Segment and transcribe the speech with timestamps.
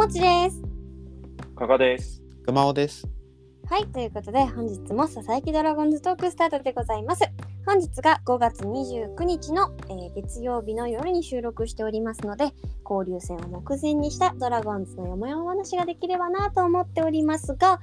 [0.00, 0.62] もちです。
[1.54, 2.22] 加賀です。
[2.46, 3.06] 熊尾です。
[3.68, 7.24] はい、ということで本日もささやきドラゴンズトークスタートでございます。
[7.66, 12.54] 本日が5月29日の、えー月曜日の夜に収録しておりますので、
[12.88, 17.78] 交流戦を目前にしたドラゴンズのよもやま話ができればなと思っておりますが、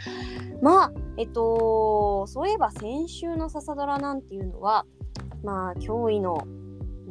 [0.64, 4.88] まあ、えっと、そういえば先週の笹ドラなんていうのは、
[5.44, 6.48] まあ、驚異の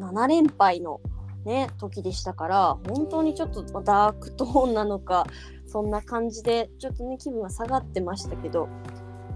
[0.01, 1.01] 7連敗の
[1.47, 5.27] ね、時でしたから、本当にちょっとダークトーンなのか、
[5.67, 8.69] そんな感じでちょっとね気分は下がってましたけど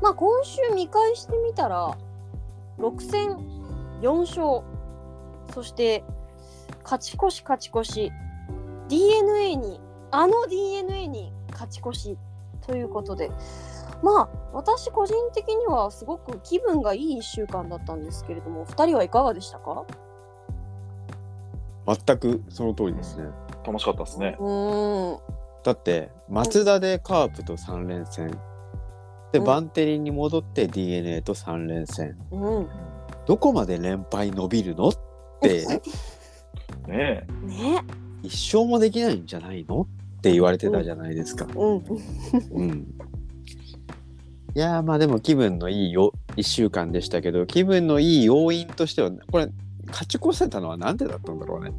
[0.00, 1.96] まあ今週見返してみたら
[2.78, 3.36] 6戦
[4.00, 4.64] 4勝
[5.52, 6.04] そして
[6.84, 8.12] 勝ち越し勝ち越し
[8.88, 12.18] d n a にあの d n a に勝ち越し
[12.66, 13.30] ということで
[14.02, 19.84] まあ私個人的にはすごく気分がいい1週間だったんですけれども2人はいかがでしたか？
[21.86, 23.24] 全くその通りですね。
[23.66, 24.36] 楽しかったですね。
[24.38, 25.18] うーん。
[25.62, 28.30] だって松田でカープと3連戦。
[29.32, 29.44] で、うん。
[29.44, 32.16] バンテリンに戻って d n a と3連戦。
[32.30, 32.68] うん。
[33.26, 34.88] どこまで連敗伸びるの？
[34.88, 34.92] っ
[35.40, 35.66] て。
[36.86, 37.84] ねね
[38.22, 39.82] 一生もできないんじゃないの？
[40.18, 41.46] って言われてたじゃないですか。
[41.54, 41.84] うん。
[42.52, 42.86] うん、
[44.54, 49.48] いやーまあでも気分のいいよ1週間でしたけど気分のいい要因としてはこれ
[49.90, 51.72] 勝ち越せたのはなんでだったんだろうね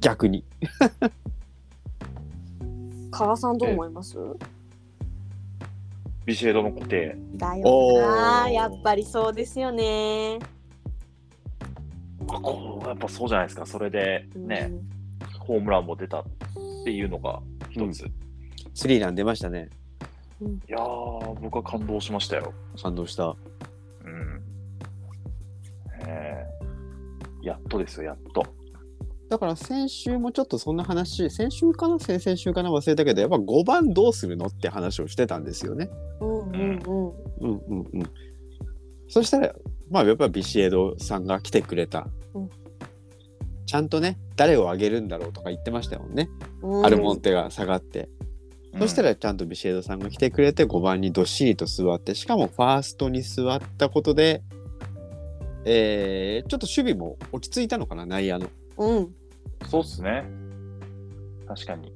[0.00, 0.44] 逆に。
[3.10, 4.16] 加賀さんどう思います？
[6.24, 7.16] ビシエドの固定。
[7.36, 10.38] だおよなーやっぱりそうですよね。
[12.28, 13.66] あこうやっぱそうじゃないですか。
[13.66, 14.72] それでね、
[15.38, 16.24] ホームランも出たっ
[16.84, 18.06] ていうのが一つ。
[18.06, 18.12] い
[18.74, 19.68] スリーラン出ましたね
[20.66, 22.52] やー、僕は感動しましたよ。
[22.80, 23.36] 感動した。
[27.42, 28.46] やっとですよ、やっと。
[29.28, 31.98] だから先週もちょっとそんな話先週かな？
[31.98, 32.70] 先々週かな？
[32.70, 35.90] 忘れたけどやっぱ5番どうするのって話をしてたんですよね。
[36.20, 36.76] うんうんうん。
[36.76, 38.02] うんうんうん。
[39.08, 39.54] そしたら
[39.90, 42.08] まあやっぱビシエドさんが来てくれた。
[42.34, 42.50] うん
[43.64, 46.28] ちゃんとね誰をあげるんだろうとか言ってましたもんね、
[46.62, 48.10] うんアルモンテが下がって、
[48.78, 54.42] そしたら、らちゃんとビシエドさんが来てくれて5番にどっしりと座ってしかもファーストに座ったことで、
[55.64, 58.48] えーちょっと守備も落ち着いたのかな内野の。
[58.78, 59.14] うん。
[59.68, 60.24] そうっすね。
[61.46, 61.92] 確かに。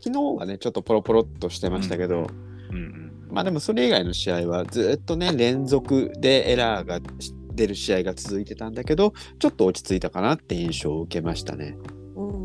[0.00, 2.26] 昨日はねちょっとポロポロっとしてましたけど、
[2.70, 3.28] うんうん。
[3.30, 7.00] まあでもそれ以外の試合はずっとね連続でエラーが
[7.52, 11.76] 出る試合が続いてたんだけどちょっと落ち着いたかなって印象を受けましたね。
[12.16, 12.36] うん。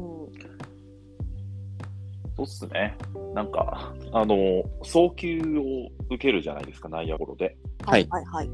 [2.36, 2.98] そうっすね。
[3.36, 7.56] なんか、あの、送球を受けるじゃないですか、内野ゴロで。
[7.86, 8.50] はいはいはい。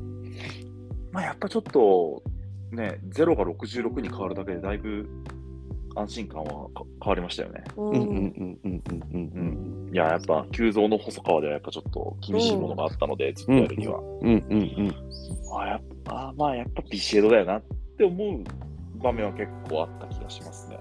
[1.12, 2.23] まあ、やっぱちょっと、
[2.72, 5.07] ね、0が66に変わるだけでだいぶ
[5.95, 7.63] 安心感はか変わりましたよね。
[7.75, 8.81] ううんうんうんうん
[9.13, 14.00] うんうんいや、やっぱ、急増の細川ではやっぱちょっと厳しいものがあったので、ずっとやるには。
[14.00, 14.95] うんうんうん
[15.59, 17.62] あやっぱあまあ、やっぱビシエドだよなっ
[17.97, 18.44] て思う
[19.00, 20.78] 場面は結構あった気がしますね。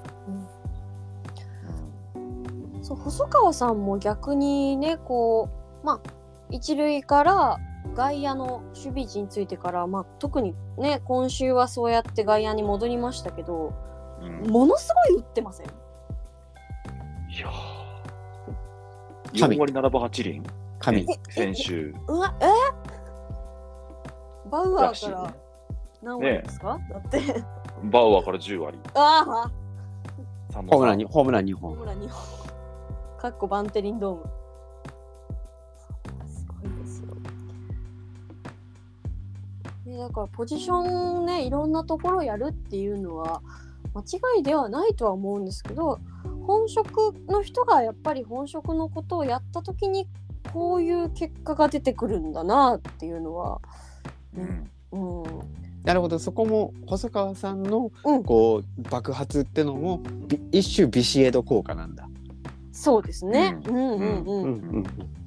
[2.82, 5.48] そう細川さんも逆にねこ
[5.82, 6.10] うまあ
[6.50, 7.58] 一塁から
[7.94, 13.72] 外野の守備陣についてから、まあ、特にね今週はそうやって外野に戻りましたけど
[14.20, 14.50] うん。
[14.50, 15.66] ものすごい打ってません？
[15.66, 15.70] い
[17.38, 19.40] やー。
[19.40, 19.56] 神。
[19.56, 20.42] 4割7分8厘、
[20.78, 21.04] 神。
[21.06, 21.94] ね先週。
[22.08, 22.46] うわえ？
[24.48, 25.34] バウアーから
[26.02, 27.20] 何割ですか、だって。
[27.84, 29.50] バウアーから10割、ああ
[30.52, 31.70] 3ホームランにホームラン2本。
[31.70, 32.46] ホームラン2本。
[33.18, 34.24] かっこバンテリンドーム
[39.96, 43.42] ねだからポジションねいろんなところやるっていうのは
[43.94, 44.02] 間
[44.36, 45.98] 違いではないとは思うんですけど
[46.46, 50.06] 本職の人がやっぱり本職のことをやった時に
[50.52, 53.60] こういう結果が出てくるんだなっていうのは
[54.36, 54.70] うん。
[54.92, 56.18] うんなるほど。
[56.18, 58.24] そこも細川さんのうん。
[58.24, 62.08] こう爆発ってのもび一種ビシエド効果なんだ。
[62.72, 63.92] そうですね、うん、うん。
[63.92, 65.25] うんうんうんうん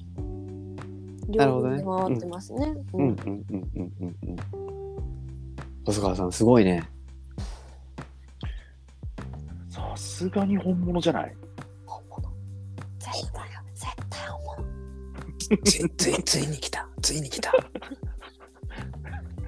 [1.29, 1.83] 両なるほどね。
[1.83, 2.73] 方に回ってますね。
[2.93, 3.01] うん。
[3.01, 4.17] うんうんうんうん。
[4.23, 4.35] うん
[5.85, 6.87] 細川さんすごいね。
[9.69, 11.35] さすがに本物じゃない？
[11.85, 12.29] 本物。
[12.99, 13.43] 絶対
[13.73, 15.63] 絶対本物。
[15.63, 16.87] ついついついに来た。
[17.01, 17.51] ついに来た。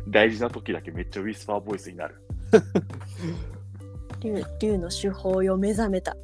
[0.08, 2.16] 大事な時だけめっちゃウィスパーボイスになる。
[4.22, 6.16] 竜竜の手法よ目覚めた。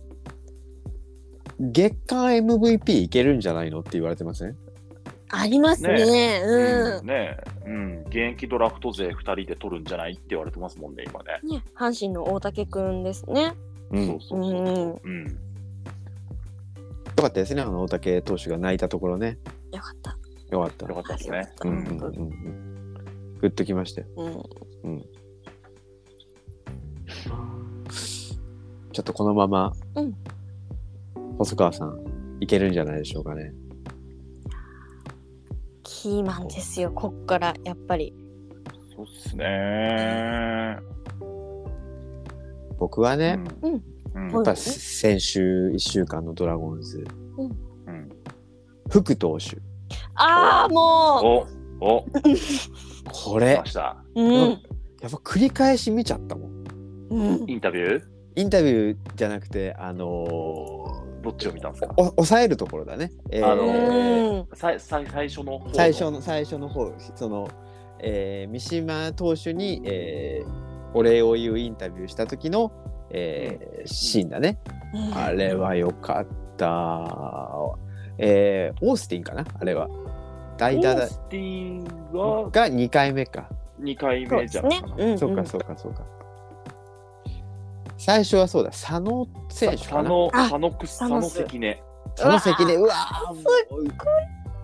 [1.59, 4.55] 月間 MVP いけるんじゃないのって言われてません？
[5.29, 11.39] ありますねねうん、ねえ、うん、現役ドラフト勢2人で取るんじゃないって言われてますもんね、今ね。
[11.43, 13.53] ね阪神の大竹くんですね
[13.91, 15.01] うそうそうそうそう。
[15.03, 15.25] うん。
[15.25, 15.31] よ
[17.17, 19.37] かったですね、あの大竹投手が泣いたところね。
[19.73, 20.17] よかった。
[20.51, 20.85] よかった。
[20.85, 21.49] よかったですね。
[21.63, 22.93] うんうんうんうん。
[23.39, 24.07] グッときましたよ。
[24.83, 25.05] うん。
[28.91, 30.13] ちょっとこのまま、うん
[31.37, 31.99] 細川さん、
[32.39, 33.53] いけるんじゃないでしょうかね。
[36.01, 38.13] キーマンですよ、こっからやっぱり。
[38.95, 40.77] そうっすね。
[42.77, 43.73] 僕はね、うん。
[43.73, 47.05] うんやっぱ先週1週間のドラゴンズ、
[47.37, 48.09] うん
[48.89, 49.57] 福投手。
[50.15, 51.45] ああ、も
[51.79, 52.05] おお
[53.11, 53.97] これ来ま、した。
[54.15, 54.21] う。
[54.21, 54.31] うん。
[54.31, 54.59] やっ
[55.01, 56.63] ぱ繰り返し見ちゃったもん。
[57.09, 57.49] うん。
[57.49, 58.01] インタビュー？
[58.35, 60.86] インタビューじゃなくて、あのー
[61.29, 61.93] どっちを見たんですか？
[61.97, 63.11] お抑えるところだね。
[63.31, 64.57] えーあのうん。
[64.57, 67.47] さいさい最初の方最初の最初の方その、
[67.99, 72.71] えー三島投手に、えーお礼を言うインタビューした時の、
[73.09, 74.57] えーシーンだね、
[75.13, 77.05] あれは良かった、
[78.17, 79.45] えーオースティンかな？
[79.59, 79.89] あれは。
[80.57, 81.03] 代打だ。
[81.03, 83.49] オースティンがが2回目か、
[83.81, 84.87] 2回そうですね目じゃないか。
[84.87, 85.05] な。
[85.05, 85.17] うん。
[85.17, 86.03] そうかそうかそうか
[87.97, 91.83] 最初はそうだ佐野選手かな佐野、あ佐野く佐野関根。
[92.15, 93.43] 佐野関でうわーもす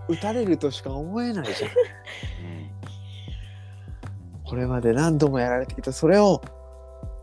[0.08, 1.70] う打たれるとしか思えないじゃん
[4.44, 6.42] これまで何度もやられてきたそれを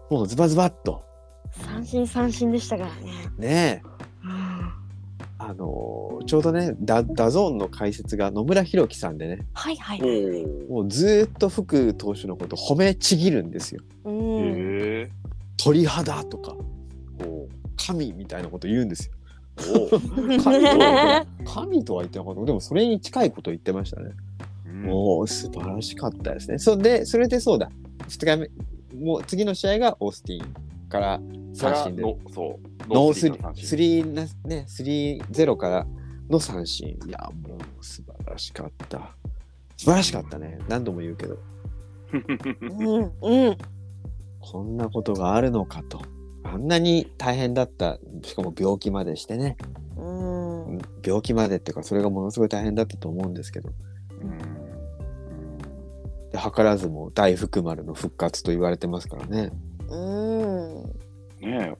[0.10, 1.04] もうズバズバっと
[1.52, 3.12] 三振三振でしたからね。
[3.38, 3.92] ねえ
[5.38, 10.02] あのーちょうどねダダゾーンの解説が野村弘樹さんでねはいはい。
[10.70, 13.82] もうずーっと福投手のこと褒めちぎるんですよ。
[14.06, 14.16] うん。
[14.40, 14.52] へ
[15.02, 15.12] え。
[15.58, 16.56] 鳥肌とか
[17.26, 19.14] お神みたいなこと言うんですよ。
[19.92, 20.00] お。
[20.42, 24.12] 神とは神とは言ってなかったでもそれに近いこと言ってましたね。
[24.84, 26.58] もう素晴らしかったですね。
[26.58, 27.72] それでそれでそうだ
[28.08, 28.50] 2日目
[29.00, 31.22] もう次の試合がオースティンから
[31.54, 32.94] 三振でのそう。
[32.94, 35.88] ノースリの三振スリーなねスリーゼロから
[36.30, 39.16] の三振いやもう素晴らしかった
[39.78, 41.38] 素晴らしかったね何度も言うけど
[42.14, 42.18] う
[43.00, 43.58] ん うん。
[44.42, 46.02] こんなことがあるのかと
[46.44, 49.58] あんなに大変だったしかも病気までしてね
[49.98, 50.80] うん。
[51.04, 53.70] 病気までっていうかそれがものすごい大変だったと思うんですけど
[54.22, 54.38] うん
[56.32, 59.52] で図らずも大福丸の復活と言われてますからね
[59.90, 60.84] うん。
[61.42, 61.76] ねえ。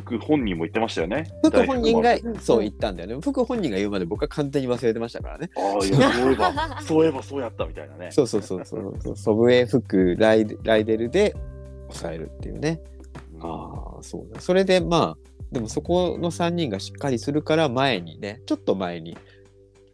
[0.00, 1.24] 福本人も言ってましたよね。
[1.42, 3.18] 福本人がそう言ったんだよね。
[3.20, 5.50] 福本人が言うまで僕は完全に忘れてましたからね。
[5.56, 8.10] 丸ああ、そういえば、そういえばそうやったみたいなね。
[8.10, 8.94] そうそうそうそう。
[9.00, 9.16] そう。
[9.16, 11.34] 祖父江福ライライデルで
[11.88, 12.80] 抑えるっていうね。
[13.40, 19.16] ああそうだそれでまあでもそこの3人がしっかりするから前にねちょっと前に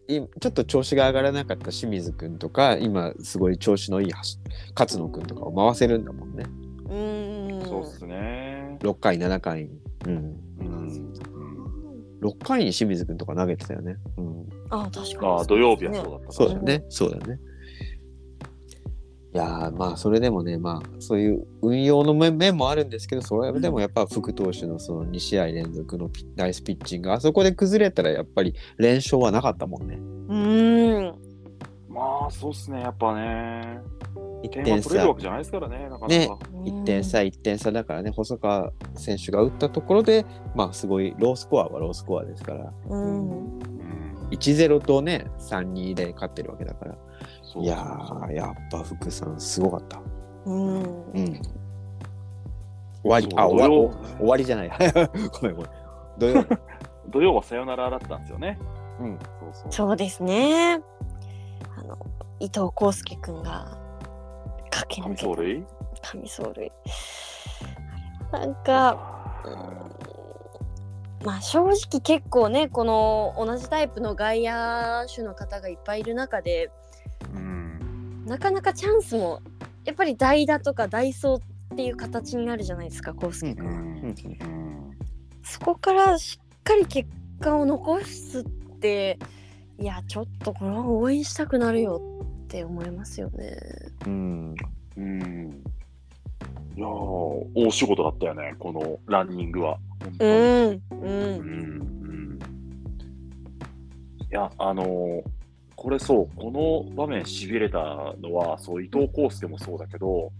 [0.08, 4.16] いちょっと調子が上がらなかった清水君とか今すごい調子のいい橋
[4.76, 6.44] 勝野君とかを回せるんだもんね。
[6.88, 7.66] うん。
[7.66, 8.78] そうっすね。
[8.80, 9.70] 6回7回に、
[10.06, 11.12] うん、うん。
[12.22, 15.32] 6回に清水君とか投げてたよね、うん、あ確かに。
[15.32, 16.32] ああ、土曜日はそうだった。
[16.32, 17.38] そうだねそうだね
[19.34, 31.31] いやーまあそれでもねまあそういう運用の面面もあるんですけどそれでもやっぱ福投手のその2試合連続のピナイスピッチングあそこで崩れたらやっぱり連勝はなかったもんねうん。
[31.92, 33.80] まあ、そうっすね、やっぱね。
[34.42, 36.06] 1点点差は取れるわけじゃないですからね、なかなか。
[36.08, 36.30] ね
[36.64, 43.30] 1点差1点差だからね細川選手が打ったところでまあすごいロースコアはロースコアですからうん。
[43.30, 43.58] うん
[44.30, 50.00] 1-0とね3-2で勝ってるわけだからいやーやっぱ福さんすごかった
[50.46, 50.82] うん。
[50.82, 51.42] うん
[53.04, 54.70] 終わりあ終わ土曜終わりじゃない
[55.40, 55.70] ごめんごめん
[56.18, 56.44] 土曜
[57.10, 58.58] 土曜はサヨナラだったんですよね。
[59.00, 59.72] うんそうそう。
[59.72, 60.80] そうですね。
[62.42, 63.78] 伊藤康介くんが
[64.72, 66.72] 駆け抜けた神走塁
[68.32, 69.40] なんか、
[71.24, 76.72] まあ正直結構ねこの同じタイプの外野手の方がいっぱいいる中で
[77.32, 78.24] うん。
[78.26, 79.40] なかなかチャンスも
[79.84, 83.72] やっぱり代打とか代走っていう形になるじゃないですか康介君は。
[83.72, 83.78] うん。
[83.78, 84.96] うん
[85.44, 87.08] そこからしっかり結
[87.40, 88.44] 果を残すっ
[88.80, 89.18] て
[89.78, 92.00] いやちょっとこれは応援したくなるよ
[92.52, 93.56] って思いますよね。
[94.04, 94.54] うん
[94.98, 95.62] うん。
[96.76, 96.88] いやー、
[97.54, 99.78] 大仕事だったよね、このランニングは。
[100.00, 101.48] 本当にうんううんんう
[102.34, 102.38] ん
[104.30, 105.22] いや、あのー
[105.74, 110.30] これそう、この場面しびれたのは、そう伊藤康介もそうだけど、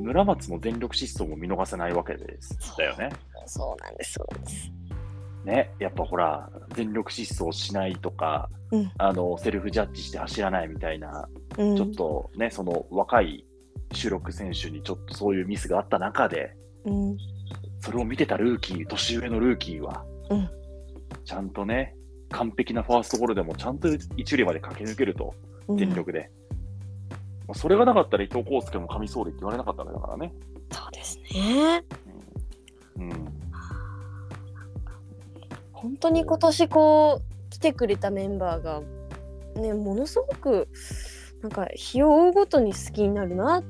[0.00, 3.08] 村松の全力疾走も見逃せないわけですだよね。
[3.46, 4.72] そうなんですそうなんです。
[5.44, 13.44] ね、やっぱほら、全力疾走しないとか、うんあのセルフジャッジして走らないみたいな、うん、ちょっとね、その若い
[13.92, 17.16] 主力選手にちょっとそういうミスがあった中で、うん
[17.80, 20.48] それを見てたルーキー、年上のルーキーは、うん
[21.24, 21.94] ちゃんとね、
[22.30, 25.34] 完璧なファーストゴロでもちゃんと一塁まで駆け抜けると、
[25.76, 26.30] 全力で。
[27.46, 30.32] まあそれがなかったら伊藤康介も神走塁って言われなかったわけだからね。
[30.70, 31.84] そうですね。
[35.82, 38.82] 本当に今年こう来てくれたメンバーが
[39.56, 40.68] ねものすごく
[41.42, 43.62] なんか日を追うごとに好きになるなっ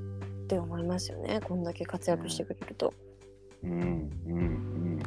[0.47, 2.93] て思いますよねこんだけ活躍してくれると。
[3.65, 3.71] うん。
[3.73, 4.37] うん。
[4.37, 5.03] うん。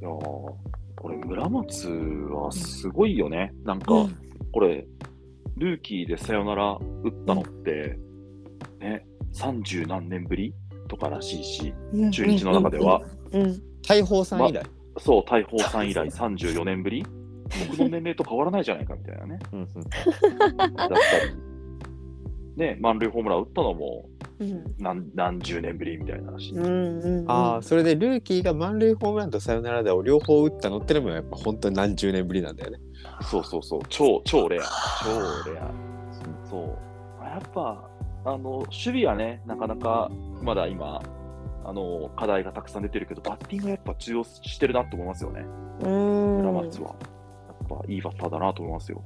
[0.00, 0.72] いやー
[1.02, 3.52] これ、村松はすごいよね。
[3.64, 4.18] なんか、うん
[4.52, 4.86] これ、
[5.56, 7.98] ルーキーでサヨナラ打ったのって、
[8.80, 10.54] ね、30何年ぶり
[10.88, 11.74] とからしいし、
[12.12, 14.62] 中日の中では、うんうん大砲さん以来。
[15.04, 17.04] そう、大砲さん以来34年ぶり？
[17.68, 19.38] 僕の年齢と変わらないじゃないかみたいなね。
[19.52, 19.66] うんうん
[20.56, 20.98] だったり、
[22.56, 26.52] ね、満塁ホームラン打ったのもうん何何十年ぶりみたいな話。
[26.52, 32.78] うんうんうんああ、それでルーキーが満塁ホームランとサヨナラでを両方打ったのってのもやっぱ本当に何十年ぶりなんだよね。
[33.22, 34.62] そうそうそう、超、超レア。
[35.44, 35.70] 超レア。
[36.48, 36.78] そ
[37.20, 37.24] う。
[37.24, 37.90] やっぱ、
[38.24, 40.10] あの、守備はね、なかなか
[40.42, 41.00] まだ今、
[41.64, 45.44] あの、課題がたくさん出てるけど、バッティングはやっぱ通用してるなと思いますよね。
[45.82, 46.88] うん村松は。
[46.88, 46.94] や
[47.76, 49.02] っぱいいバッターだなと思いますよ。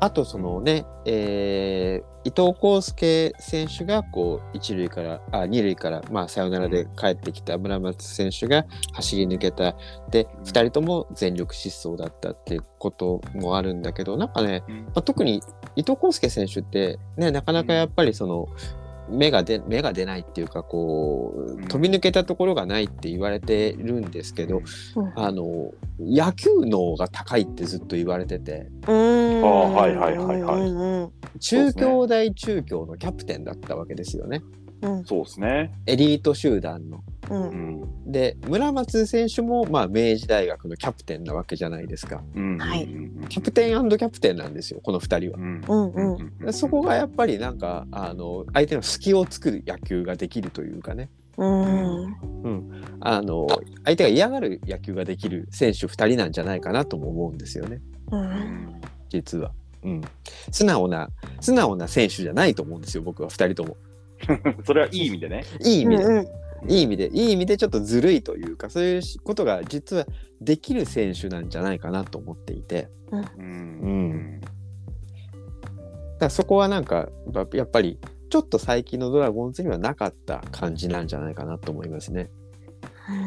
[0.00, 9.76] あとそのね、えー伊藤康介選手がこう一塁からあ二塁からまあサヨナラで帰ってきた村松選手が走り抜けた
[10.10, 15.42] でうん2人とも全力疾走だったっていうこともあるんだけどなんかね、うんまあ、特に
[15.76, 18.48] 伊藤康介選手ってねなかなかやっぱりその、
[19.08, 21.68] 目が出目が出ないっていうかこううん。
[21.68, 24.62] 飛び抜けたところがないって言われてるんですけど、
[24.96, 25.12] うん。
[25.16, 28.68] あの野球脳が高いってずっと言われてて。
[28.88, 29.44] うん。
[29.44, 31.38] ああはいはいはいはい。
[31.40, 34.42] 中京大中京のキャプテンだったわけですよね
[34.84, 35.72] うんそうですね。
[35.86, 37.02] エリート集団の。
[37.30, 38.12] ううんん。
[38.12, 42.22] で村松選手も、まあ、明治大学のキャプテンなわけじゃないですか。
[42.34, 42.58] うん。
[42.58, 45.38] はいうんキャプテンキャプテンなんですよこの2人は。
[45.38, 52.14] うんうんうんうんそこがやっぱりなんかあの相手の隙を作る野球ができるというかねうん
[53.00, 53.46] あの
[53.84, 57.80] 相手が嫌がる野球ができる選手2人なんじゃないかなとも思うんですよね
[58.12, 60.00] ううんん実は、うん。
[60.50, 61.08] 素直な
[61.40, 63.76] 素直な選手じゃないと思うんですよ僕は2人とも。
[64.64, 65.44] それはいい意味でね。
[65.64, 66.26] いい意味で、うん
[66.66, 70.06] いい意味でいい意味でちょっとずるいというかそういうことが実は
[70.40, 72.88] できる選手なんじゃないかなと思っていて
[73.36, 74.52] うんだか
[76.20, 77.98] らそこはなんかややっぱり
[78.30, 82.30] ちょっと最近のドラゴンズにはなかった感じなんじゃないかなと思いますね。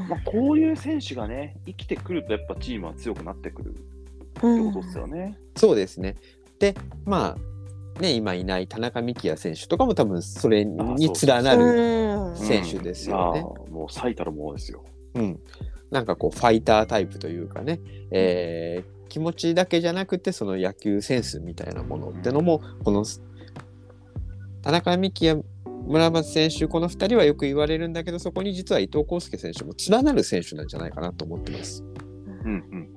[0.09, 3.81] まあ、こういう選手がね、生きてくるとやっぱチームは強くなってくるって
[4.41, 5.37] ことですよね。
[5.55, 6.15] そうですね。
[6.59, 6.75] で
[7.05, 7.56] まあ
[7.99, 12.35] ね今いない田中幹也選手とかも多分それに連なる、うん。
[12.35, 13.39] 選手ですよね。
[13.39, 14.83] いやーもう最たるものですよ。
[15.15, 15.39] うん、
[15.89, 17.79] なんかこうファイタータイプというかね、
[18.11, 23.05] えー気持ちだけじゃなくてその野球センスみたいなものってのも、この
[24.61, 25.43] 田中幹也
[25.87, 31.83] 村松選手この2人はよく言われるんだけどそこに実は伊藤康介選手も連なる選手なんじゃないかなと思ってます。
[32.43, 32.96] うんうんうんう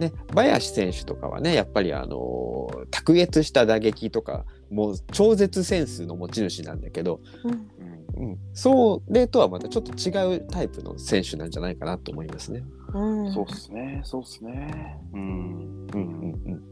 [0.00, 12.64] ね、林選手とかはねやっぱりあのー卓越した打撃とかもう超絶センスの持ち主なんだけど、うんうんうん、それとはまたちょっと違うタイプの選手なんじゃないかなと思いますね。
[12.92, 14.98] うんそうっすね、そうっすね。
[15.12, 15.20] うん。
[15.20, 16.62] うんうんうん、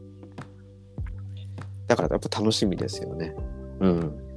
[1.87, 3.35] だからやっぱ楽しみですよね。
[3.79, 4.29] うん、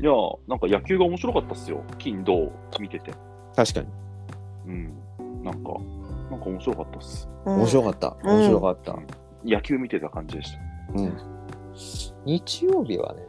[0.00, 1.84] いやー、なんか野球が面白かったっすよ。
[1.98, 3.12] 金、土見てて。
[3.54, 3.86] 確かに
[4.66, 5.42] うん。
[5.42, 5.70] なんか、
[6.30, 7.28] なんか面白かったっす。
[7.44, 8.30] 面白かった、うん。
[8.38, 8.96] 面白かった、
[9.44, 10.58] 野球見てた感じでした。
[10.94, 11.16] うん。
[12.24, 13.22] 日曜日はね。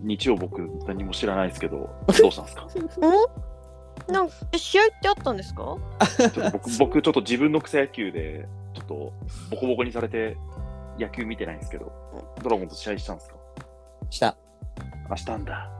[0.00, 2.50] 日曜僕何も知らないですけど、 どうしたんで
[2.92, 4.12] すか？
[4.12, 5.76] なんえ試合ってあったんですか？
[6.16, 8.94] ちょっと僕 僕ちょっと自分の草野球で、ちょっと
[9.50, 10.36] ボコボコにされて
[10.98, 11.90] 野球見てないんですけど、
[12.42, 13.36] ドラゴンズ試合したんですか？
[14.10, 14.36] した。
[15.10, 15.70] あ、したんだ。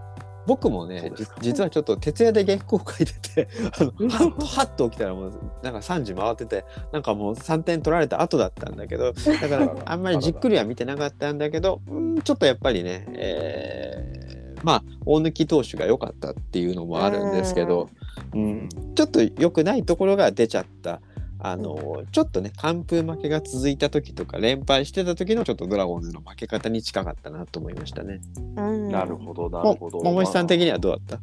[0.48, 1.12] 僕もね
[1.42, 9.12] 実はちょっと徹夜で原稿書いてて あのはっと起きたらもうなんか3時回っててなんかもう3点取られた後だったんだけど
[9.42, 17.88] だからあんまりじっくりは見てなかったんだけどうんちょっとやっぱりね、えーまあ大貫投手が良かったっていうのもあるんですけど、
[18.34, 21.00] うん、ちょっと良くないところが出ちゃった。
[21.40, 28.20] あのちょっとね完封負けが続いた時とか連敗してた時のちょっとドラゴンズの負け方に近かったなと思いましたね。
[28.56, 28.88] うん。
[28.88, 30.00] なるほど、なもるほど。
[30.00, 31.20] 桃井さん的にはどうだった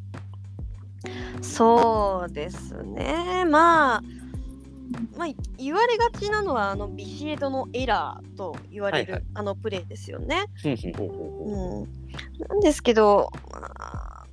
[1.41, 3.45] そうですね。
[3.45, 4.03] まあ
[5.17, 9.29] まあ言われがちなのはあのビシエドのエラーと言われる、はいはい。
[9.33, 10.45] あのプレーですよね。
[10.63, 14.25] ほうほうほううん、なんですけど、まあ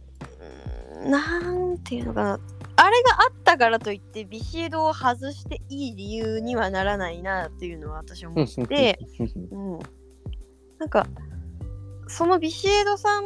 [1.05, 2.41] うなんていうのかな
[2.77, 8.99] あれがあったからといってビシエドを外していい理由にはならないなっていうのは私は思って、
[9.51, 9.79] うん、
[10.79, 11.07] なんか
[12.09, 13.25] そのビシエドさん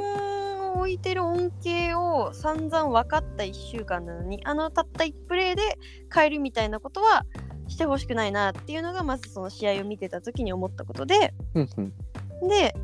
[0.73, 5.79] を置いてる恩恵を散々分かった1週間なのにあのたった1プレーで
[6.15, 7.25] 変えるみたいなことは
[7.69, 11.35] してほしくないなっていうのがまずその試合を見てた時に思ったことで。
[12.49, 12.75] で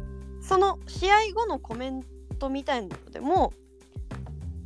[0.41, 2.03] その試合後のコメン
[2.39, 3.53] トみたいなのでも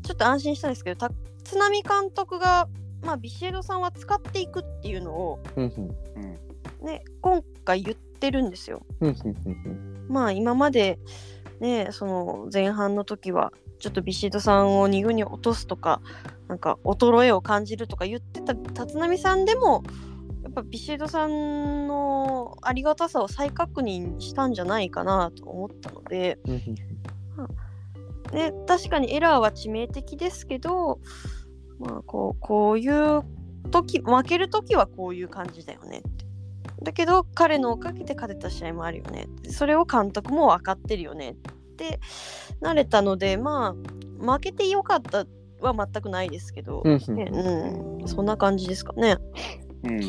[0.02, 1.08] ちょっと安心したんですけど
[1.46, 2.68] 立浪監督が、
[3.02, 5.38] まあ、ビシエドさんは使っていくっていうのを、
[6.82, 8.82] ね、今回言ってるんですよ。
[10.08, 10.98] まあ今まで
[11.60, 16.00] ねその前半の時はちょっとビシエドさんを2軍に落とすとか
[16.48, 19.84] なんか衰えを感じるとか言ってた立浪さんでも
[20.42, 26.38] やっぱビシエドさんのありがたさを再確認したんじゃないかなと思ったので、
[28.32, 31.00] で確かにエラーは致命的ですけど、
[31.78, 33.22] まあ、こうこういう
[33.70, 36.26] 時負ける時はこういう感じだよねって。
[36.82, 42.00] だけど彼のおかげで勝てた試合もあるよねそれを監督も分かってるよねって
[42.60, 43.74] なれたのでま
[44.22, 45.26] あ負けてよかった
[45.60, 46.98] は全くないですけど、ね
[47.32, 49.16] うん、そんな感じですかね。
[49.84, 50.00] うん。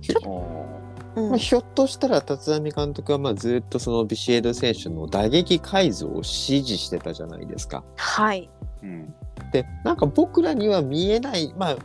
[0.00, 0.14] ち
[1.28, 7.84] まあ、ひょっとしたら立浪監督はまあずっとそのビシエド選手の打撃改造を指示してたじゃないですか。
[7.96, 8.50] はい。
[8.82, 9.14] うん。
[9.52, 11.76] でなんか僕らには見えないまあ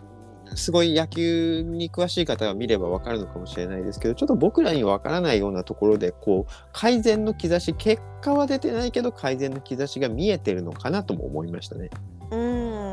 [0.55, 11.89] すごい野球に詳しい方が見れば分かるのかもしれないですけどちょっと僕らには分からないようなところでこう改善の兆し結果は出てないけど改善の兆しが見えてるのかなとも思いましたね。
[12.31, 12.92] うん。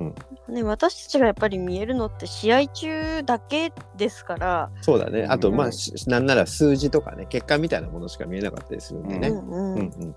[0.00, 0.14] うん。
[0.54, 5.26] ね、私たちがやっぱり見えるのって試合中だけですから、そうだね。
[5.28, 9.28] あとまうんあしなんなら数字とかね結果みたいなものしか見えなかったりするんでね。
[9.28, 9.74] うんううん。
[9.74, 10.12] んうん。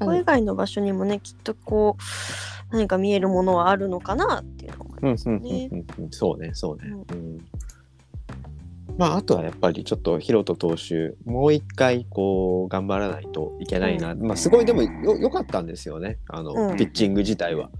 [0.00, 1.96] ここ以外の場所にもねきっとこ
[2.72, 6.10] う何か見えるものはあるのかなっていうのがうんうんうんうんうん。
[6.10, 6.90] そうねそうね。
[7.12, 7.38] うん
[9.00, 16.18] まああとはやっぱりちょっとヒロト投手もう一回こう頑張らないといけないな、まあすごいでもよ良かったんですよね。
[16.28, 16.76] あの、うん。
[16.76, 17.70] ピッチング自体は。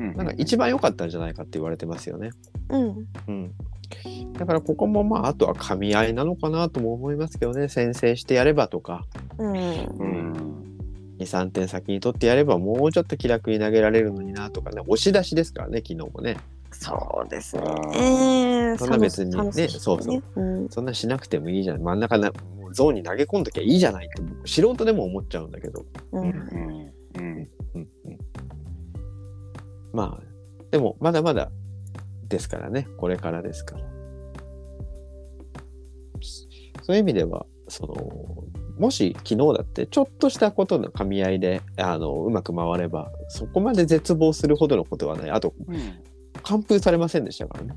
[0.00, 0.16] うん。
[0.16, 2.30] なんか一番良かったんじゃないかって言われてますよね。
[2.70, 3.06] うん。
[3.28, 3.52] うん。
[4.32, 7.68] だからここもまああとは噛み合いなのかなとも思いますけどね。
[7.68, 9.06] 先制してやればとか。
[9.38, 9.52] うん。
[9.52, 10.32] うん。
[11.20, 14.80] 23点先に取ってやればもうちょっと気楽に投げられるのになとかね。
[14.80, 16.36] 押し出しですからね昨日もね。
[16.72, 17.62] そうですね
[18.78, 20.22] そんな別にねサノスそうそう。
[20.36, 20.68] うん。
[20.68, 21.82] そんなしなくてもいいじゃん。
[21.82, 25.84] 真ん中なもうゾーンに投げ込んどきゃいいじゃないって僕素人でも思っちゃうんだけど。
[26.12, 26.22] うん。
[26.22, 26.32] うん。
[27.14, 27.48] うん。
[27.74, 27.88] うん。
[28.04, 28.18] うん、
[29.92, 30.24] まあ
[30.70, 31.50] でもまだまだ
[32.28, 32.88] ですからね。
[32.96, 33.84] これからですから。
[36.82, 37.94] そういう意味ではその
[38.78, 45.30] もし昨日だってちょっとしたことの噛み合いであのうまく回ればそこまで絶望するほどのことはない。
[45.30, 45.98] あとうん。
[46.42, 47.74] 完封されませんでしたからね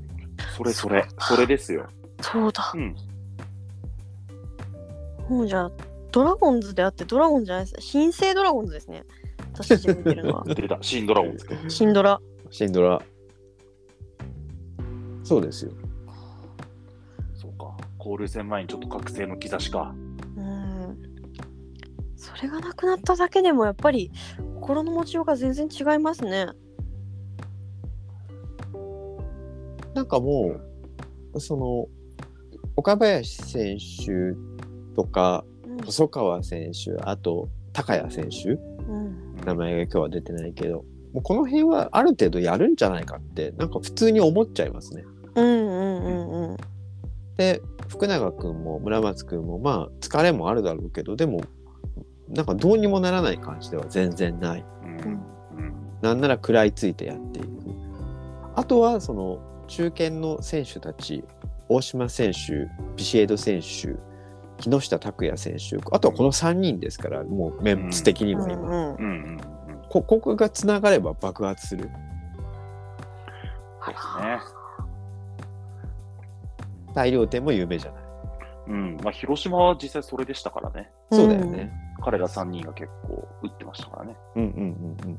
[0.56, 1.86] それそれ、それですよ。
[2.20, 2.72] そうだ。
[2.74, 2.96] うん。
[5.28, 5.70] もうじゃあ
[6.10, 7.76] ドラゴンズであってドラゴンじゃないです。
[7.80, 9.04] 新生ドラゴンズですね。
[9.52, 10.44] 私たちが見てるのは。
[10.54, 11.44] 出た、新ドラゴンズ。
[11.44, 11.54] か。
[11.68, 12.20] シンドラ。
[12.50, 13.00] シンドラ。
[15.22, 15.72] そうですよ。
[17.34, 17.76] そうか。
[17.98, 19.94] 交流戦前にちょっと覚醒の兆しか。
[20.36, 20.98] うん。
[22.16, 24.10] それがなくなっただけでもやっぱり
[24.60, 26.48] 心の持ちようが全然違いますね
[29.94, 30.56] なんかも
[31.34, 31.88] うその
[32.76, 34.36] 岡林選手
[34.96, 38.56] とかうん細川選手あと高谷選手う
[38.92, 45.04] ん名前が今日は出てないけどもうこの辺はある程度やるんじゃないかってなんか普通に思っちゃいますね。
[45.34, 46.56] うんうんうんうん
[47.36, 51.40] で福永君も村松君もまあ疲れもあるだろうけどでも
[52.28, 54.64] なんかどうにもならない感じでは全然ない。
[54.84, 54.96] うん。
[54.96, 55.22] うん。
[56.00, 57.48] なんなら食らいついてやっていく。
[58.54, 61.24] あとはその中堅の選手たち
[61.68, 63.94] 大島選手ビシエド選手
[64.58, 68.98] 木下拓也選手あとはこの3人ですからもうメンツ的には今、うんうん。
[68.98, 69.06] う
[69.36, 69.40] ん。
[69.88, 71.88] こここがつながれば爆発する。
[73.82, 74.40] そうですね。
[76.92, 78.02] 大量点も有名じゃない。
[78.66, 78.96] うん。
[79.02, 80.90] まあ、広島は実際それでしたからね。
[81.12, 81.72] そうだよね。
[82.02, 84.16] 彼ら3人が結構打ってましたからね。
[84.34, 85.18] うんうんうんうん。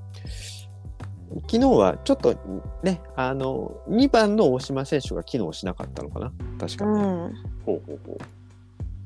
[1.48, 2.36] 昨日はちょっと
[2.84, 6.32] ね、あの、2番の大島選手が機能しなかったのかな？
[6.60, 6.92] 確かに。
[6.92, 7.00] うん
[7.66, 8.18] ほうほうほう。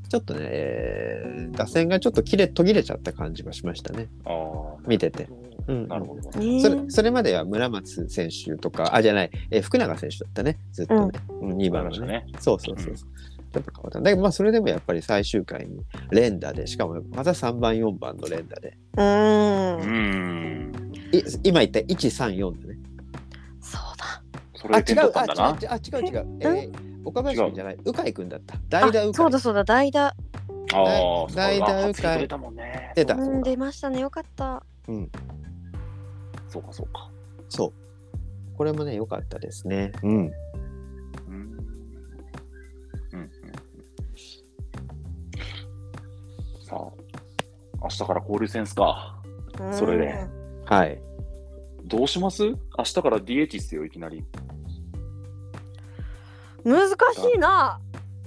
[0.10, 4.08] ちょっとね、えー打線がちょっと切れ途切れちゃった感じがしましたね。
[4.26, 4.78] ああ。
[4.88, 5.28] 見てて。
[5.68, 6.30] うんなるほど。
[6.40, 11.20] ねそれそれまでは村松選手とか、あ、じゃない、えー福永選手だったね、ずっとね。
[11.42, 12.08] うん、2番のね。
[12.08, 12.26] ね。
[12.40, 13.10] そうそうそうそう。
[13.54, 14.02] ちょっと変わった。
[14.02, 18.78] だけどまあそれでもやっぱり最終回に連打で、しかもまた3番、4番の連打で。
[18.98, 20.72] うん。
[21.12, 22.78] い今言った1、3、4だね。
[23.62, 24.24] そうだ。
[24.56, 25.58] それで点取ったんだあな。
[25.60, 26.38] 違うあ違う違う違う。
[26.42, 28.58] えー岡林君じゃない、鵜飼君だった。
[28.68, 29.14] 代打あ鵜飼。
[29.14, 30.08] そうだそうだ、代打。
[30.08, 30.14] あ
[30.74, 32.94] あ、代打そう迂回か出たもんね。
[32.96, 34.00] 出たうん、出ましたね。
[34.00, 34.64] よかった。
[34.88, 35.12] うん、
[36.50, 37.10] そうか、そうか。
[37.50, 37.74] そう。
[38.58, 39.92] これもね、良かったですね。
[40.02, 40.12] うん。
[40.12, 40.32] うん。
[41.28, 41.52] うん。
[43.14, 43.30] うん
[46.64, 46.80] さあ、
[47.84, 49.22] 明日から交流戦っすか。
[49.72, 50.28] それで
[50.66, 51.00] はい。
[51.84, 52.44] どうします？
[52.44, 54.24] 明日から DH っすよ、いきなり。
[56.64, 56.74] うん。
[56.74, 56.96] 難し
[57.36, 57.80] いな。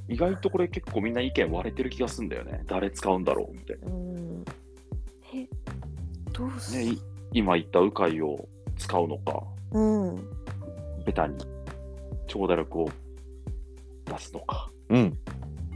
[0.09, 2.62] 意外とこれ結構みんな意見割れてる気がするんだよね。
[2.66, 4.44] 誰使うんだろうみたいうん。
[5.35, 5.46] え、
[6.33, 6.81] どうすな。
[6.83, 8.48] ね、い今言った鵜飼を
[8.79, 10.16] 使うのか、うん。
[11.05, 11.37] ベタに
[12.27, 12.90] 長打力を
[14.07, 15.18] 出すのか、うん。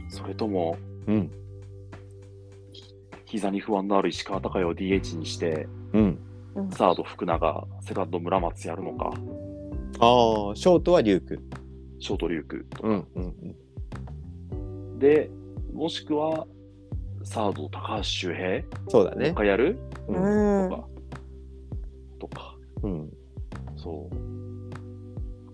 [0.09, 1.31] それともうん。
[3.25, 6.19] 膝に不安のある石川昂弥を DH にして、うん。
[6.71, 9.05] サード福永、セカンド村松やるのか、
[9.99, 11.39] ああ、ショートはリュウク。
[11.99, 13.07] ショートリュークとか、うん。
[14.51, 14.99] うん。
[14.99, 15.29] で、
[15.73, 16.45] もしくは
[17.23, 18.63] サード高橋周平？
[18.89, 19.35] そうだねと。
[19.35, 19.79] かやる？
[20.07, 20.13] う。
[20.13, 20.69] うんん。
[20.69, 20.87] とか、
[22.19, 23.13] とか、うん。
[23.77, 24.15] そう。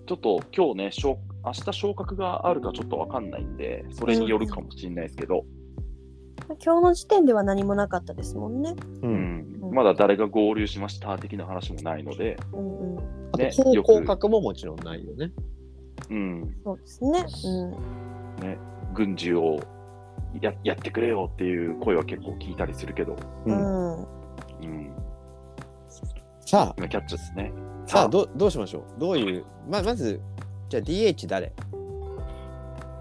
[0.07, 5.45] ちょっと今日ね、昇明日昇格があるかちょっとわかんないんで、それによるかもしれないですけど、
[6.65, 8.75] 今日の時点では何もなかったですもんね。
[9.03, 9.07] う。
[9.07, 12.99] うんうんまだ誰が合流しました的な話もないので、うんうん。
[13.32, 15.32] あと、ね高よく校格ももちろんないよね。
[16.10, 17.25] うん、そうですね。
[18.39, 18.47] うん。
[18.47, 18.58] ね、
[18.93, 19.60] 軍事を
[20.41, 23.51] ややってくれよっていう声は結構聞いたりするけど、う。
[23.51, 23.99] うんん。
[23.99, 24.01] う
[24.65, 24.91] ん、
[26.39, 27.51] さあ、今キャッチですね。
[27.86, 28.99] さあ、どうどうしましょう？
[28.99, 30.21] どういう、ままず、
[30.69, 31.51] じゃあ DH 誰？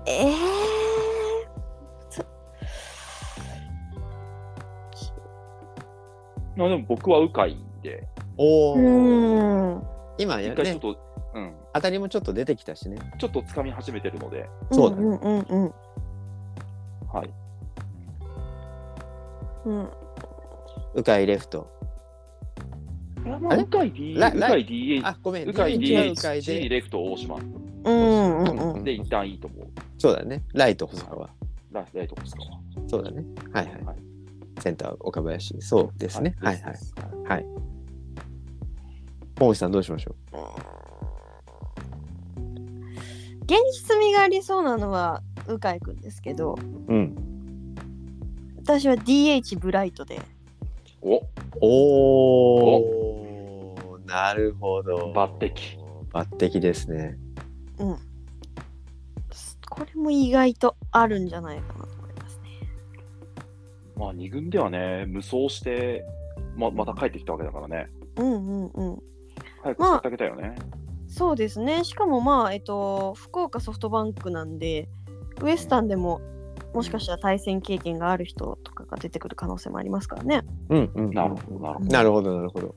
[0.07, 0.31] ええま
[6.66, 7.47] でも僕は鵜飼
[7.83, 8.79] で、おー。
[8.79, 9.83] うん。
[10.18, 10.99] 今やねちょっ、と、
[11.35, 12.99] うん、当たりもちょっと出てきたしね。
[13.18, 15.73] ちょっと掴み始めてるので、そうだねうんうんうん
[17.12, 17.31] はい。
[19.64, 19.79] うん。
[19.79, 19.88] うん。
[20.97, 21.71] 鵜飼レフト。
[23.25, 23.62] まあ、あれ？
[23.62, 26.68] 鵜飼 D、ラ鵜飼 DH、あ、ごめん、鵜飼 DH。
[26.68, 27.38] レフト大島う
[27.92, 28.85] んうんうん。
[28.85, 29.68] で一旦いいと思う。
[29.99, 30.42] そうだね。
[30.55, 31.29] ライト細川。
[31.71, 32.40] ラライトですか。
[32.88, 33.23] そうだね。
[33.53, 33.85] はいはい。
[33.85, 34.08] はい
[34.61, 35.61] センター岡林。
[35.61, 36.37] そうですね。
[36.40, 36.77] はいはい。
[37.29, 37.47] はい。
[39.40, 40.16] 大内さんどうしましょ
[43.42, 47.75] 現実味がありそうなのは鵜飼くんですけど、ううん。
[48.59, 50.21] 私は DH ブライトで。
[51.01, 51.23] お
[51.61, 55.12] おおなるほど。
[55.14, 55.53] 抜擢。
[56.12, 57.16] 抜擢ですね。
[59.79, 61.97] これも意外とあるんじゃないかな。
[63.98, 66.04] まあ、2軍ではね、無双して、
[66.56, 67.88] ままた帰ってきたわけだからね。
[68.16, 68.98] うんうんうん。
[69.62, 70.54] 早く使ってあげたよね。
[71.08, 71.84] そうですね。
[71.84, 74.88] しかもまあ、えっと、福岡ソフトバンクなんで、
[75.42, 76.20] ウエスタンでも
[76.74, 80.42] もしかしたら対戦経験がある人とかが出てくる可能性もありますからね。
[80.68, 81.11] うんうん。
[81.11, 81.87] なるほど、なるほど。
[81.87, 82.74] なるほど、なるほど。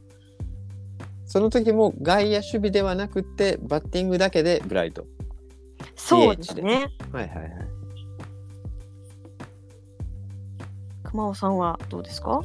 [1.26, 5.06] その時も外野守備ではなくて、バッティングだけでブライト。
[5.96, 6.88] そうですね。
[7.12, 7.81] はいはいはい。
[11.12, 12.42] 熊尾さんはどうですか？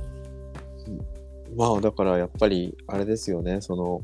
[1.56, 4.02] まあだからやっぱりあれですよねその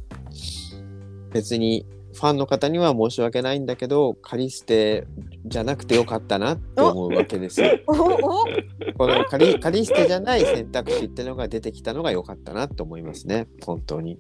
[1.33, 5.07] 別にファンの方には申し訳ないんだけどカリステ
[5.47, 7.71] じゃなくてよかったなって思うわけですよ。
[7.87, 14.19] このカリカリステじゃない選択肢ってのが出てきたのが良かったなと思いますね本当に。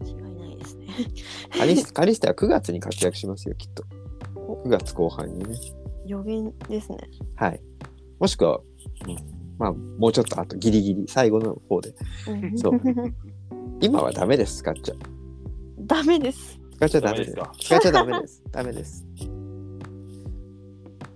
[0.00, 0.86] 間違いないですね。
[1.58, 3.84] カリスカリステは9月に活躍しますよきっと。
[4.64, 5.56] 9月後半にね。
[6.06, 6.98] 予言ですね。
[7.36, 7.60] はい。
[8.18, 8.60] もしくは、
[9.06, 11.94] うんまあもうちょっとあとギリギリ最後の方で。
[12.28, 12.80] うんそう
[13.80, 14.94] 今はダメです使っちゃ。
[15.80, 16.60] ダメです。
[16.76, 17.34] 使っちゃダメです。
[17.34, 18.42] ダメです使っちゃダメです。
[18.52, 19.06] ダメです。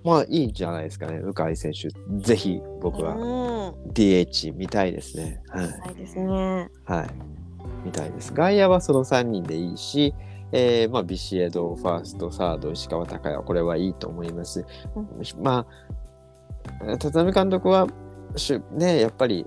[0.05, 1.89] まあいいんじゃないですかね、鵜飼選手。
[2.19, 3.91] ぜひ僕はうん。
[3.93, 5.43] DH 見たいですね。
[5.49, 5.69] はい。
[5.69, 6.71] ないですね。
[6.85, 7.09] はい。
[7.85, 8.33] 見たいです。
[8.33, 10.15] 外野はその3人でいいし、
[10.53, 14.65] えーまあ、ビシエド、ファースト、サード、石川昂弥、これはいいと思います。
[14.95, 15.67] うま
[16.81, 17.89] あ、立浪監督は、
[18.73, 19.47] ね、やっぱり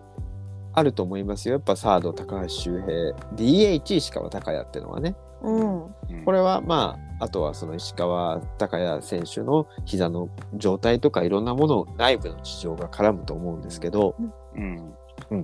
[0.74, 1.54] あると思いますよ。
[1.54, 5.16] やっぱサード、高橋周平、DH 石川昂弥っていうのはね。
[5.42, 5.84] うん。
[5.84, 5.90] うん
[6.26, 14.16] これはまあ、あとはその石川昂弥選手の膝の状態とかいろんなもの、内部の事情が絡むと思うんですけど、
[14.56, 14.76] うん。
[14.78, 15.44] だ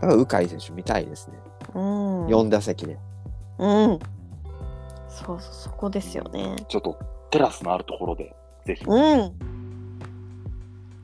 [0.00, 1.38] から鵜飼選手見たいですね。
[1.74, 2.26] うん。
[2.26, 2.98] 4打席で。
[3.58, 3.98] うん。
[5.08, 6.56] そうそう、そこですよね。
[6.68, 6.98] ちょっと
[7.30, 8.34] テラスのあるところで
[8.66, 8.84] ぜひ。
[8.84, 9.32] うん。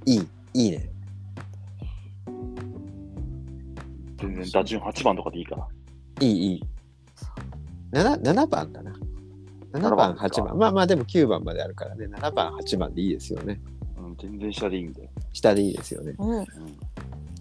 [0.07, 0.91] いい、いいね。
[4.19, 5.69] 全然打順8番とかでいいかな。
[6.21, 6.65] いい、いい。
[7.93, 8.93] 7, 7番だな。
[9.73, 10.59] 7 7番、番ですか8番。
[10.59, 12.07] まあまあでも9番まであるからね。
[12.07, 13.61] 7番、8番でいいですよね。
[13.97, 15.09] うん、全然下でいいんで。
[15.33, 16.15] 下でいいですよね。
[16.19, 16.39] うん。
[16.39, 16.47] うん、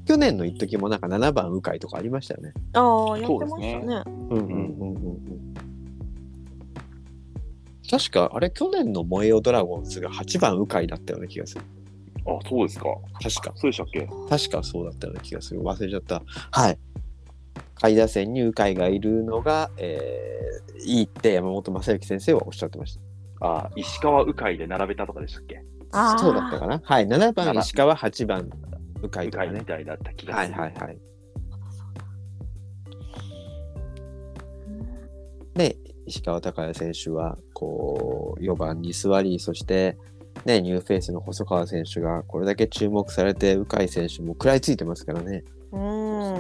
[0.06, 2.54] 去年の一時もなんか7番、鵜飼とかありましたよね。
[2.74, 4.04] ああ、やってましたね。
[4.30, 5.54] うんうんうんうんうん。
[7.90, 11.62] 確か、あれ、去年の燃えよドラゴンズが8番、鵜飼だったような気がする。
[12.28, 12.86] あ、そうですか。
[13.22, 13.54] 確か。
[13.56, 14.08] そうでしたっけ？
[14.30, 15.62] 確かそうだったような気がする。
[15.62, 16.22] 忘れちゃった。
[16.52, 16.80] はい。
[17.76, 22.96] 下位打線に鵜飼がいるのが、えー、いいって山本正幸先生はおっしゃってまし
[23.40, 23.48] た。
[23.48, 25.64] あ、石川鵜飼で並べたとかでしたっけ？
[25.92, 26.20] ああ。
[26.20, 26.82] そうだったかな。
[26.84, 27.08] はい。
[27.08, 28.50] 7番7石川、8番
[29.02, 29.64] 鵜飼鵜飼みとかね。
[29.66, 30.60] たいだった気がはいする。
[30.60, 30.98] はいはい。
[35.54, 39.98] で、石川昂弥選手は、こう、4番に座り、そして、
[40.46, 45.44] ね、ニューフェイスの細川選手がこれだけ注目されて、鵜飼選手も食らいついてますからね。
[45.72, 46.34] うん。
[46.36, 46.40] ね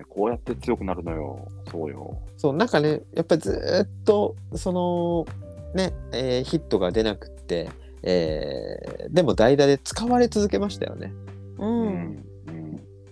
[0.00, 1.46] えこうやって強くなるのよ。
[1.70, 2.18] そうよ。
[2.36, 5.26] そう、なんかね、やっぱりずーっと、その、
[5.74, 7.70] ね、えーヒットが出なくって、
[8.02, 11.12] えーでも代打で使われ続けましたよね。
[11.58, 11.64] う。
[11.64, 12.24] うんん。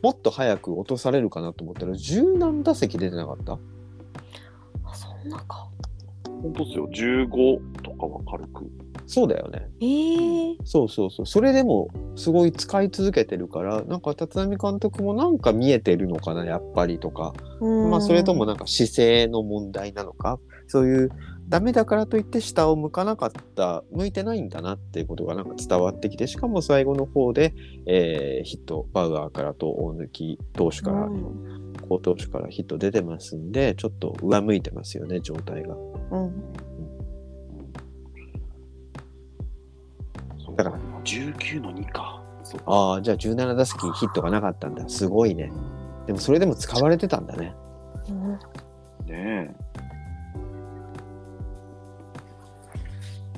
[0.02, 3.58] もっと早く落とされるかなと思ったら、十何打席出てなかった？
[4.84, 5.68] あ、そんなか。
[6.42, 6.88] 本当ですよ。
[6.92, 8.70] 15とかは軽く。
[9.06, 9.68] そうだよね。
[9.80, 10.56] ええ。
[10.64, 11.26] そうそうそう。
[11.26, 17.32] それでも、すごい使い続けてるから、なんか立浪監督もなんか見えてるのかな、やっぱりとか。
[17.60, 17.90] うん。
[17.90, 20.38] まあ、それともなんか姿勢の問題なのか。
[20.66, 21.10] そういう、
[21.48, 27.54] ダメだからといって下を向かなかった、向いてないんだなっていうことがなんか伝わってきて、しかも最後の方で、
[27.86, 31.72] えーヒット、バウアーからと大貫投手から、うん。
[31.88, 35.76] 好投手からヒット出てますんで、ちょっと上向いてますよね、状態が。
[36.10, 36.42] うん。
[40.56, 42.22] だから19の2か。
[42.64, 44.88] ああ、じゃあ17打席ヒットがなかったんだ。
[44.88, 45.52] すごいね。
[46.06, 47.54] でもそれでも使われてたんだね。
[48.08, 48.38] うん
[49.06, 49.54] ね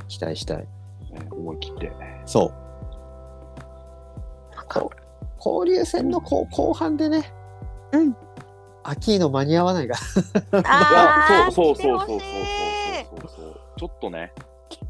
[0.09, 0.68] 期待したい。
[1.11, 1.92] えね思い切って。
[2.26, 2.68] そう。
[4.68, 4.90] こ
[5.38, 7.33] 交流戦の後後半でね、
[7.92, 8.16] うん。
[8.83, 9.96] アキーノ間に合わないが、
[10.64, 12.26] ああ、そうそうそうそうそうそ
[13.16, 13.61] うそうそう。
[13.76, 14.33] ちょっとね、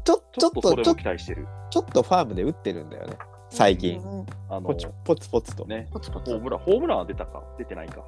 [0.03, 1.47] ちょちょっちょっとちょ期待してる。
[1.69, 3.17] ちょっとファームで打ってるんだよね、
[3.49, 3.99] 最近。
[3.99, 5.65] うんうんあのポチポツポツと。
[5.65, 7.43] ね、ポツポツホームラン、ホームランは出たか？
[7.57, 8.01] 出てないか。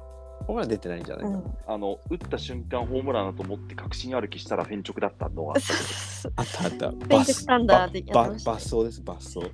[0.46, 1.36] ホームラン出てないんじゃないかな。
[1.36, 5.72] うんあの、打った瞬間ホームランだと思って確信歩きしたらフェンチョクだったのがあった。
[6.36, 7.06] あったあった。
[7.06, 9.38] ベンチスタンダーでやばってました走です、抜走。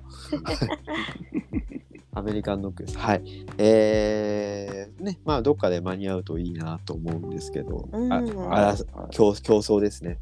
[2.11, 2.97] アメリカンノックです。
[2.97, 3.45] はい。
[3.59, 8.27] えー、ね、まあ、どっかで間に合うといいなと思うんですけど、うんああら
[8.67, 8.77] はい
[9.11, 10.19] 競競争ですね。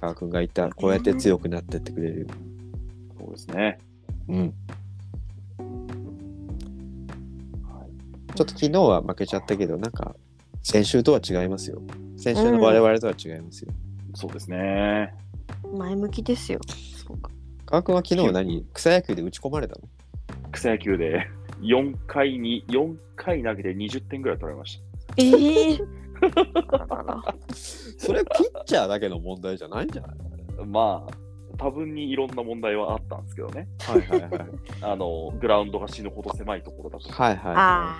[0.00, 2.28] 高君が言った、こうやって強くなってってくれる。
[3.18, 3.78] そうですね。
[4.28, 4.38] うん。
[4.38, 4.50] はい
[8.36, 10.14] ちょっと昨日は負けちゃったけど、なんか、
[10.62, 11.82] 先週とは違いますよ。
[12.16, 13.72] 先週の我々とは違いますよ。
[14.14, 15.12] そうですね。
[15.76, 16.60] 前向きですよ。
[17.06, 17.30] そうか。
[17.66, 18.66] 高君は昨日何？
[18.72, 19.88] 草野球で打ち込まれたの？
[20.52, 21.26] 草野球で
[21.60, 25.14] 4回に、4回投げて20点ぐらい取られました。
[25.18, 25.99] ええあららら
[27.98, 28.28] それピ
[28.60, 30.08] ッチャーだけの問題じゃないんじゃな
[30.62, 30.66] い？
[30.66, 31.14] まあ、
[31.58, 33.68] 多分にいろんな問題はあったんですけどね。
[33.80, 34.30] はいはいはい。
[34.82, 37.22] あの、グラウンドが死ぬほど狭いところだとか。
[37.24, 37.96] はいはいはあ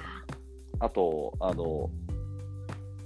[0.83, 1.91] あと、あの、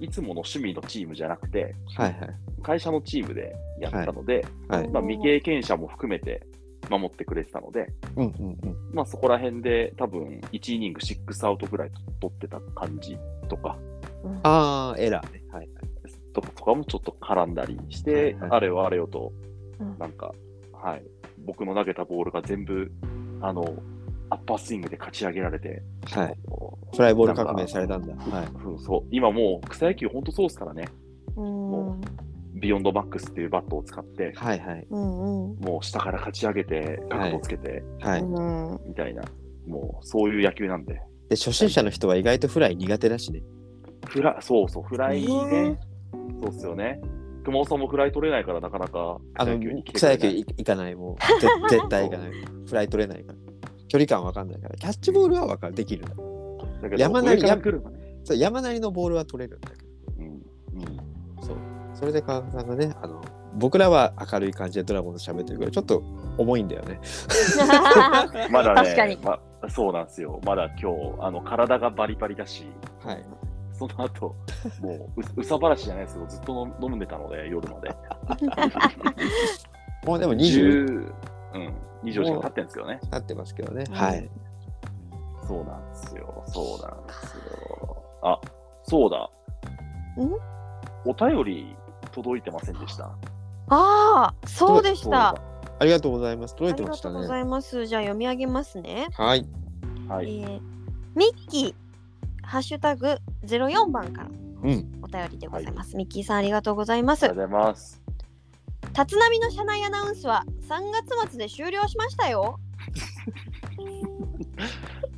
[0.01, 2.01] いつもの趣味のチームじゃなくて、い。
[2.01, 2.31] はいはい。
[2.63, 4.89] 会社のチームでやったので、はい。
[4.89, 6.43] まあ、未経験者も含めて
[6.91, 8.77] 守ってくれてたので、うんうんうん。
[8.93, 13.77] まあ、そこら辺で多分1イニング6アウトぐらい取ってた感じとか、
[14.43, 15.43] ああ、エラーね。
[15.51, 15.85] はいはい。
[16.33, 19.33] ととかもちょっと絡んだりして、はいはいあれよあれよと、
[19.81, 20.33] うんなんか、
[20.73, 21.03] はい、
[21.45, 22.91] 僕の投げたボールが全部、
[23.41, 23.65] あの、
[24.31, 26.37] アッパースイングでかち上げられて、はい。
[26.95, 28.15] フライボール革命されたんだ。
[28.15, 28.47] はい。
[28.47, 30.89] うんそう今もう草野球本当そうですからね、
[31.37, 32.01] うんうん
[32.57, 34.87] ビヨンドマックスっていうバットを使って、はいはい。
[34.89, 38.21] うんうんもう下からかち上げて、角度つけて、はい。
[38.21, 39.25] うんみたいな、
[39.67, 40.95] もうそういう野球なんで、
[41.29, 43.43] で、初心者の人は意外とフライ苦手だしね。
[44.07, 45.81] フラそうそう、フライねね、
[46.43, 47.01] そうっすよね。
[47.45, 50.41] 熊尾さんもフライ取れないから、なかなかあの草野球に来、てく草野球れない。
[50.41, 50.95] い行かない。
[50.95, 52.31] もう、 ぜ絶対行かない。
[52.67, 53.39] フライ取れないから。
[53.89, 54.75] 距離感わかんないから。
[54.77, 55.75] キャッチボールはわかる。
[55.75, 56.15] できるんだ。
[56.83, 57.49] だけど山なりね
[58.25, 59.83] そう山なりのボールは取れるんだけど。
[60.19, 61.57] うんうんそう。
[61.93, 63.23] それで川上さんがね、あの、
[63.57, 66.03] 僕らは明るい感じでドラゴンと喋ってるけど、ちょっと
[66.39, 67.01] 重いんだよね。
[68.51, 69.39] まだね、確かにま
[69.69, 70.41] そうなんですよ。
[70.45, 72.67] まだ今日、あの体がバリバリだし、
[73.05, 73.25] はい。
[73.89, 74.37] その後、
[74.81, 77.95] もうう、うさばらしじゃないですけど、ずっと飲飲んでたので、夜まで。
[80.07, 81.13] もうでも20、10
[81.55, 83.01] うん、24時間経ってるんですけどね。
[83.11, 83.85] なってますけどね。
[83.89, 84.31] うんはい。
[85.47, 86.43] そうなんですよ。
[86.47, 88.03] そうなんですよ。
[88.23, 88.41] あ、
[88.85, 89.31] そうだ。
[91.05, 91.77] お便り
[92.13, 93.07] 届いてませんでした。
[93.69, 95.35] ああ、そうでした。
[95.79, 96.55] ありがとうございます。
[96.55, 97.39] あ届いてりがとうごましたね。
[97.39, 97.87] ざいます。
[97.87, 99.09] じゃあ読み上げますね。
[99.13, 99.47] はい。
[100.09, 100.41] はい。
[100.41, 100.75] えー
[101.15, 101.75] ミッキー、
[102.47, 104.29] ハッシュタグ04番から
[104.63, 104.93] うん。
[105.03, 105.97] お便りでございます。
[105.97, 107.35] ミッキーさんありがとうございますあり。
[107.37, 108.03] がとうございます。
[108.97, 112.59] 立浪の社内アナウンスは3月末で終了しましたよ。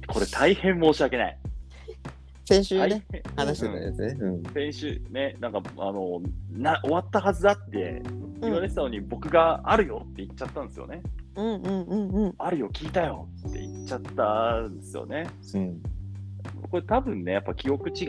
[0.09, 1.39] これ大変申し訳ない。
[2.49, 4.17] 先週大ね、変話してたやつね。
[4.21, 4.43] うん。
[4.55, 6.21] 先週ね、なんかあの
[6.53, 11.03] な終わったはずだってうん言われてたのに、僕があるよって言っちゃったんですよね。
[11.35, 12.35] うんうんうんうん。
[12.39, 15.27] あるよ、聞いたよって言っちゃったんですよね。
[15.55, 15.83] うん。
[16.71, 18.07] これ多分ね、やっぱ記憶違い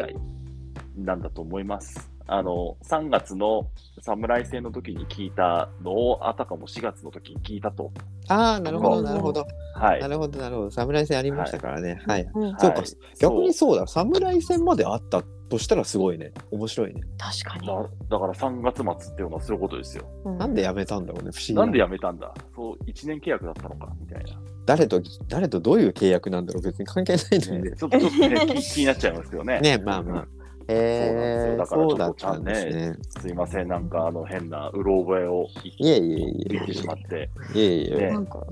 [0.97, 2.09] なんだと思います。
[2.29, 3.69] あの、3月の
[4.01, 7.91] 侍戦の時に聞いたのを、あたかも4月の時に聞いたと。
[8.27, 9.45] ああ、なるほど、うんなるほど。
[9.75, 10.01] はい。
[10.01, 10.71] なるほど、なるほど。
[10.71, 12.01] 侍戦ありましたからね。
[12.05, 12.29] はい。
[12.33, 12.85] うん、そうかはい
[13.19, 16.31] 逆にそそうだ、侍戦まであったとしたらすごいね。
[16.51, 17.01] 面白いね。
[17.17, 17.67] 確かに。
[17.67, 20.05] うだだから3月末っていうのはそういうことですよ。
[20.25, 22.33] うんなんで辞めたんだろうね、不思議なんで辞めたんだ？
[22.55, 24.39] そう、1年契約だったのかみたいな。
[24.65, 27.77] 誰と、誰とどういう契約なんだろう別に関係ないのにねね。
[27.77, 29.59] ちょっとちょっとね気 気になっちゃいますけどね。
[29.61, 30.27] ね、まあまあ。
[30.69, 33.21] えー、そうそうだったなんですよだからちょっとちゃんんですね。
[33.21, 37.29] すいません、なんかあの変なうろ覚えをいえいえいえ言ってしまって。
[37.55, 37.95] いえいえ。
[37.95, 38.45] ねなんか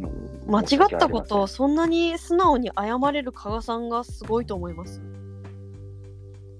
[0.47, 5.01] 間違ったことをそんなに素直に謝れる加賀さんがすごいと思います。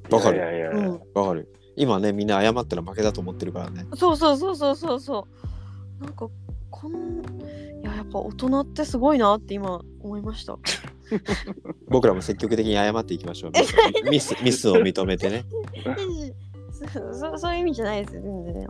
[0.09, 1.51] わかるいやいやいやうん、わかる。
[1.75, 3.85] 今ね、みんな謝ったら負けだと思ってるからね。
[3.95, 5.27] そうそうそうそうそうそ
[5.99, 6.03] う。
[6.03, 6.29] なんか
[6.69, 7.21] こん
[7.81, 10.57] いややっぱ大人ってすごいなって今思いました。
[11.87, 13.51] 僕らも積極的に謝っていきましょう。
[14.09, 15.45] ミス、ミスを認めてね。
[16.71, 18.67] そ そそういう意味じゃないですよ全然。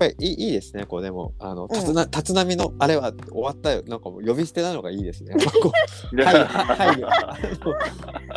[0.00, 3.82] やっぱりいいいいですね、こうでも、あの、ん立な立浪のあれは終わったよ。
[3.86, 5.34] なんかもう呼び捨てなのがいいですね。
[5.62, 5.72] こ
[6.12, 7.74] ういやはい、はい、あの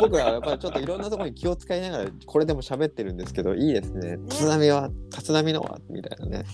[0.00, 4.18] 僕らはやっぱりちょっといろんなところに気を使いながらこれでも喋ってるんですけどいいですね。
[4.28, 6.44] 立浪は立浪のはみたいなね。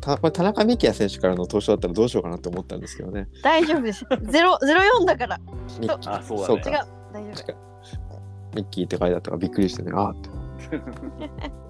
[0.00, 3.28] たこれ田中幹也選手からの投資だったらどうしようかなって思ったんですけどね。
[3.42, 4.04] 大丈夫です。
[4.22, 5.40] ゼロゼロ四だから。
[5.80, 6.46] ミッキあ、そうだね。
[6.46, 7.52] そうか違う大丈夫。
[7.52, 9.92] ーミッキーって書いてあったからびっくりしてね。
[9.94, 11.50] あーって。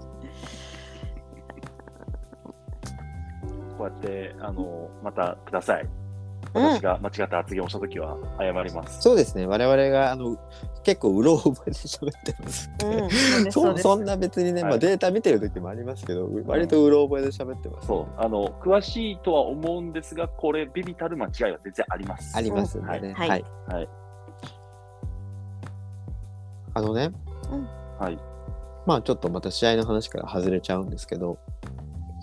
[3.84, 5.82] こうやって、あの、またください。
[5.82, 5.88] うん
[6.52, 9.00] 私が間違った発言をしたときは謝ります。
[9.00, 9.46] そうですね。
[9.46, 10.38] 我々があの
[10.84, 12.70] 結構うろ覚えで喋ってます。
[12.84, 22.36] うん、そそんな別にね、まあ、はいデータ見てる時もありますけど、割とうろ覚えで喋ってます、そう、あの、詳しいとは思うんですが、これ、ビビたる間違いは全然あります。
[22.36, 22.84] ありますね。
[23.02, 23.28] うんはい。
[23.30, 23.88] はいはい。
[26.74, 27.10] あのね、
[27.98, 28.18] はい。
[28.86, 31.38] まあちょっとまた試合の話から外れちゃうんですけど、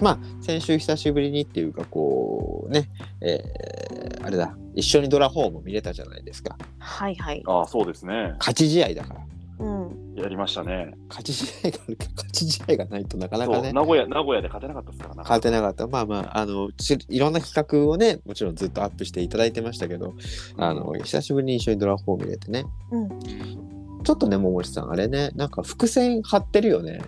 [0.02, 2.90] まあ先週久しぶりにっていうかこうね、
[3.22, 6.58] えーあれだ、一緒にドラホーム見れたじゃないですか。
[6.80, 7.44] はいはい。
[7.46, 8.36] ああ、そうですね。
[8.40, 9.22] 勝ち試合だから。
[9.60, 10.16] うん。
[10.16, 10.94] やりましたね。
[11.10, 15.24] 勝ち試合があるけど、勝ち試合がないとなかなかね、名古屋、名古屋で勝てなかったですからな。
[15.24, 15.88] 勝てなかった。
[15.88, 20.14] まあまあ、あの、ちいろんな企画をね、もちろんずっとアップしていただいてましたけど、
[20.58, 22.66] あの、久しぶりに一緒にドラホーム見れてね。
[22.92, 23.10] うん。
[24.04, 27.02] ちょっとね、桃地さん、あれね、なんか伏線張ってるよね。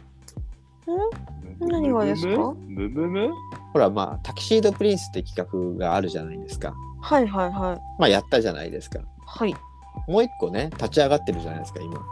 [1.59, 2.53] 何がですか？
[2.67, 3.29] むむむ
[3.73, 6.73] ほら、まあ、タキシードプリンスって企画があるじゃないですか。
[7.01, 7.81] はいはいはい。
[7.99, 8.99] まあ、やったじゃないですか。
[9.25, 9.55] はい。
[10.07, 12.05] もう一個ね、立ち上がってるじゃないですか、今。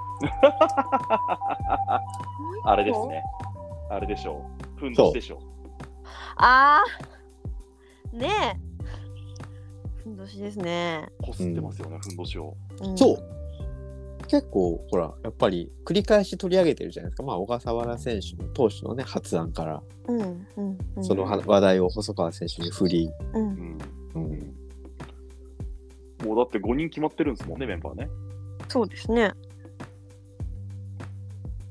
[2.65, 3.23] あれですね。
[3.89, 4.45] あれでしょ
[4.77, 4.79] う。
[4.79, 5.39] ふんどしでしょう
[6.37, 8.15] ああ。
[8.15, 8.57] ねえ。
[10.03, 11.07] ふんどしですね。
[11.23, 12.55] こすってますよね、ふんどしを。
[12.81, 13.40] うんそう。
[14.31, 17.23] 結構、ほら、やっぱり繰り返し取り上げてるじゃないですか。
[17.23, 20.23] まあ、小笠原選手の投手のね、発案から、うんう
[20.61, 21.03] んうん。
[21.03, 23.11] そのは話題を細川選手に振り。
[23.33, 23.37] う。
[23.37, 23.77] うんん。
[24.15, 24.55] うん、
[26.25, 28.09] もうだって5人決まってるんですもんね、メンバーね。
[28.69, 29.33] そうですね。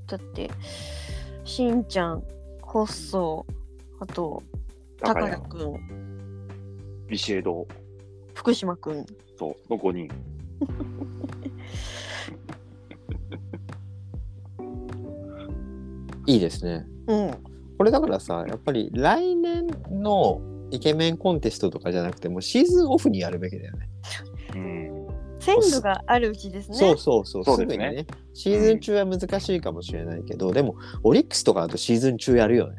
[0.07, 0.51] だって、
[1.45, 2.23] しんちゃん、
[2.61, 4.43] ホッソー、あと、
[5.01, 7.67] 高高谷、谷くん、ビシエド、
[8.35, 9.07] 福島くん。
[9.39, 10.11] そう、の5人。
[16.31, 16.87] いいですね。
[17.09, 17.31] うん。
[17.79, 23.89] これだからさ、やっぱり来年のイケメンコンテストとかじゃなくて、もうシーズンオフにやるべきだよね。
[24.55, 25.07] うん。
[25.41, 26.77] 鮮度があるうちですね。
[26.77, 28.07] そうそうそう、そうですねすぐにね。
[28.35, 32.77] シーズン中は難しいかもしれないけど、でも、オリックスとかだとシーズン中やるよね。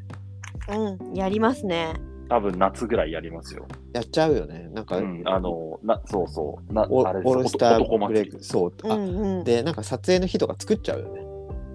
[0.69, 1.13] うん。
[1.13, 1.93] やりますね。
[2.29, 3.67] 多分夏ぐらいやりますよ。
[3.93, 4.69] やっちゃうよね。
[4.73, 6.73] なんか、うん、あの、な、そうそう。
[6.73, 8.73] なオールスタ男ーブレイク、そう。
[8.83, 9.43] うんあうん。
[9.43, 11.20] で、なんか撮影の日とか作っちゃうよね。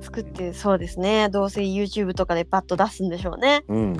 [0.07, 1.29] 作ってそうですね。
[1.29, 3.65] どうせ YouTube とかでパッと出すんでしょうね。
[3.69, 3.79] うん。
[3.79, 3.97] うん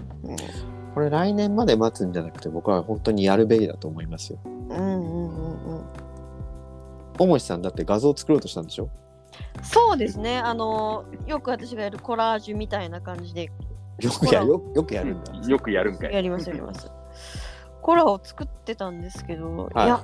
[0.95, 4.39] これ来年まで待つんじゃなくて僕は本当にやるべきだと思いますよ。
[4.45, 5.85] うんうんうんうん。
[7.19, 8.89] おもしさんだって画像作ろうとしたんでしょ？
[9.63, 10.39] そうですね。
[10.39, 13.51] あのよく私がやるコラージュみたいな感じで
[14.01, 15.35] よくやよよくやるんだ。
[15.35, 16.15] よくやるんかい。
[16.15, 16.91] やりますやります。
[17.83, 20.03] コラを作ってたんですけど、はいい、や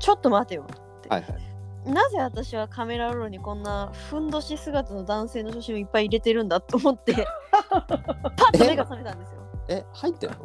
[0.00, 1.49] ちょっと待てよって、はいはい。
[1.86, 7.14] なぜ私はカメラロールにこんなふんどし姿の男性の写真をいっぱい入れてるんだと思って
[7.70, 9.40] パッと目が覚めたんですよ。
[9.68, 9.84] え？
[9.92, 10.36] 入ってんの？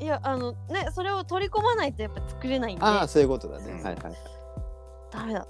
[0.00, 3.72] いやあのねそれを取り込まないとやっぱ作れないんでああそういうことだね。
[3.72, 4.14] うんはいはい。
[5.10, 5.46] ダメだ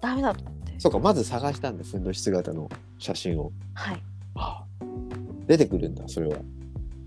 [0.00, 3.50] ダメだと思ってそうかまず探したんだふんどし姿の写真を。
[3.74, 4.02] はい
[4.36, 4.84] ああ
[5.46, 6.36] 出てくるんだそれは。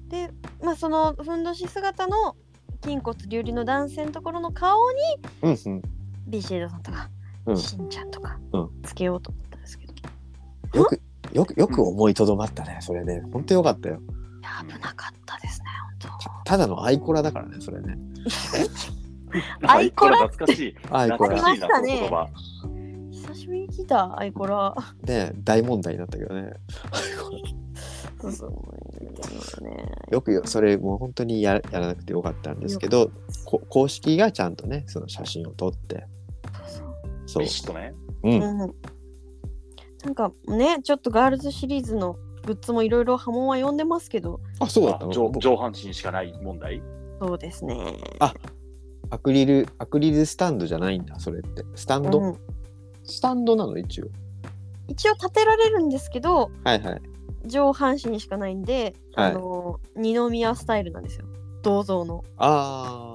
[0.09, 0.29] で
[0.61, 2.35] まあそのふんどし姿の
[2.83, 4.97] 筋骨隆々の男性のところの顔に
[5.41, 5.81] うんうん。
[6.27, 7.09] ビシエドさんとか、
[7.45, 7.57] うん。
[7.57, 8.69] しんちゃんとかうん。
[8.83, 11.01] つけようと思ったんですけど、いよく
[11.33, 13.21] よくよく思いとどまったねそれね。
[13.31, 14.01] 本当よかったよ。
[14.41, 15.65] や危なかったですね
[16.01, 17.97] 本たただのアイコラだからねそれね。
[19.67, 20.17] アイコラ？
[20.17, 20.75] 懐かしい。
[20.91, 21.37] アイコラ。
[21.37, 21.97] 懐かしいな、ありましたね。
[21.97, 22.29] その言葉。
[22.61, 24.75] 当久しぶりに聞いたアイコラ。
[25.03, 26.53] ね大問題になったけどね。
[28.21, 29.91] そうそうね。
[30.11, 33.11] よくよそれもう本当にややらなくてよかったんですけど
[33.45, 36.07] こ公式がちゃんとねその写真を撮って。
[36.67, 36.84] そう
[37.39, 37.93] ビシッとね。
[38.23, 38.39] ううん。
[38.39, 42.15] んなんかねちょっとガールズシリーズの
[42.45, 44.39] グッズもいろいろ波紋は呼んでますけど。
[44.59, 45.11] あそうだったの？
[45.11, 46.81] あ上上半身しかない問題？
[47.19, 47.97] そうですね。
[49.09, 51.63] アクリルアクリルスタンドじゃないんだそれって。
[51.75, 52.37] スタンド、うん。
[53.03, 53.77] スタンドなの？
[53.77, 54.07] 一応。
[54.87, 57.01] 一応立てられるんですけどはいはい。
[57.45, 59.31] 上半身しかないんで、はい。
[59.31, 61.25] あの二宮スタイルなんですよ。
[61.63, 62.23] 銅像の。
[62.37, 63.14] あうん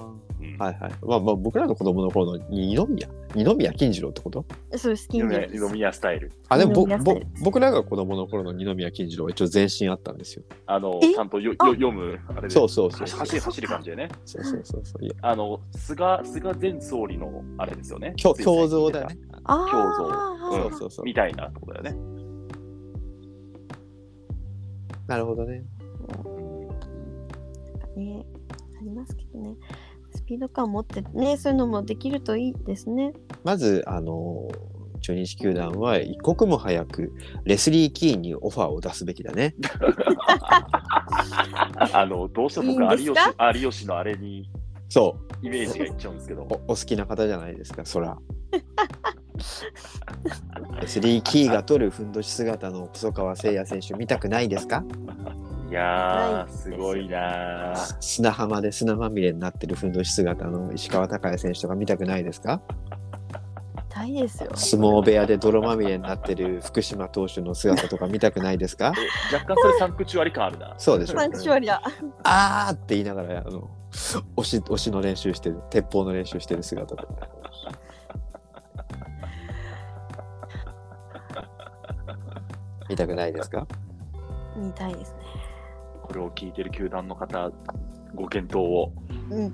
[0.61, 0.91] はいはい。
[1.01, 3.09] まあまあ僕らの子供の頃の二宮？
[3.33, 4.45] 二宮金次郎ってこと？
[4.77, 5.53] そうです金二城です。
[5.55, 6.31] 宮二宮スタイル。
[6.49, 10.43] あでもぼぼ二宮スタイル僕らが子供の頃の二宮金次郎は一応全身あったんですよ。
[10.67, 11.13] あの、え？
[11.13, 11.65] ちゃんとよよあ。
[11.69, 12.49] 読む、あれで。
[12.51, 13.07] そうそうそう。
[13.07, 14.09] 走走る走る感じでね。
[14.23, 15.03] そうそうそうそう。
[15.03, 15.15] いや。
[15.23, 18.13] あの、菅、菅前総理のあれですよね。
[18.23, 19.17] 胸つい最近胸像だよね。
[19.45, 21.05] あ胸あ像そうそうそう。
[21.05, 21.95] みたいなとこだよね。
[25.07, 25.63] なるほどね。
[27.97, 28.25] ね
[28.79, 29.55] ありますけどね。
[29.55, 29.90] ス
[30.31, 33.11] ピード感持ってねそういうのもできるといいですね
[33.43, 34.47] まずあの
[35.01, 37.11] 中日球団は一刻も早く
[37.43, 39.55] レスリー・キーンにオファーを出すべきだね。
[41.91, 43.19] あの、どうしてもいいん僕、有吉、
[43.63, 44.47] 有吉のあれに
[44.89, 46.43] そうイメージがいっちゃうんですけど。
[46.43, 48.15] おお好きな方じゃないですか、そら。
[50.79, 54.83] レスリー・キーが取るふんどし姿の細川誠也選手見たくないですか？
[55.71, 57.95] いやー、すごいなー。
[58.01, 62.61] 砂浜で砂まみれになってるふんどし姿の石川昂弥選手とか見たくないですか？
[63.89, 64.51] 痛いですよ。
[64.53, 68.91] 相撲部屋で泥まみれになってる福島投手の姿とか見たくないですか？
[69.31, 70.75] え若干それサンクチュアリ感あるな。
[70.77, 71.17] そうでしょ。
[71.17, 71.81] サンクチュアリだ
[72.23, 73.69] あーって言いながらあの
[74.35, 75.61] 押し押しの練習してる。
[75.69, 77.13] 鉄砲の練習してる姿とか。
[82.89, 83.65] 見たくないですか？
[84.57, 85.19] 見たいですね
[86.11, 87.49] これを聞いてる球団の方、
[88.13, 88.91] ご検討を。
[89.29, 89.53] うん。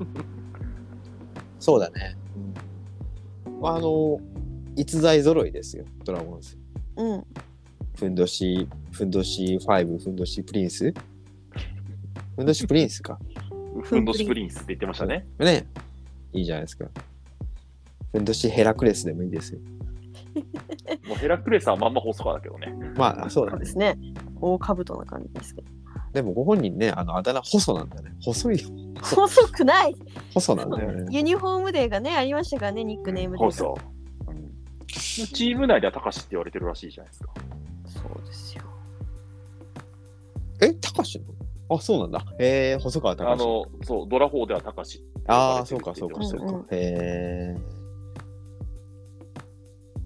[1.59, 2.17] そうだね、
[3.61, 4.19] あの
[4.75, 6.57] 逸材揃いですよドラゴンズ。
[6.95, 7.23] うん。
[7.95, 10.91] ふんどしふんどし5ふんどしプリンス？
[12.35, 13.19] ふんどしプリンスか。
[13.83, 15.27] ふんどしプリンスって言ってましたね。
[15.37, 15.67] ね。
[16.33, 16.89] いいじゃないですか。
[18.11, 19.59] ふんどしヘラクレスでもいいですよ。
[21.07, 22.73] もうヘラクレスはまんま細川だけどね。
[22.95, 23.57] まあそうだね。
[23.57, 23.95] そうですね。
[24.41, 25.76] 大兜な感じですけど
[26.17, 28.11] でもご本人ねあのあだ名細なんだね。
[28.23, 28.57] 細い
[29.03, 29.95] 細くない。
[30.33, 31.05] 細なんだよね。
[31.15, 33.75] ユニフォームデーがねありましたからねニックネームデーが細。
[34.27, 34.51] うん。
[34.95, 37.33] チーム内では高しって言われてるらしいじゃないですか。
[37.85, 38.63] そうですよ。
[40.59, 41.19] え高し
[41.69, 41.75] の？
[41.77, 42.25] あそうなんだ。
[42.39, 45.05] へえ細川隆あの、そう、ドラフォーでは高し。
[45.27, 47.55] ああそうかそうかうんうんそうか、へえ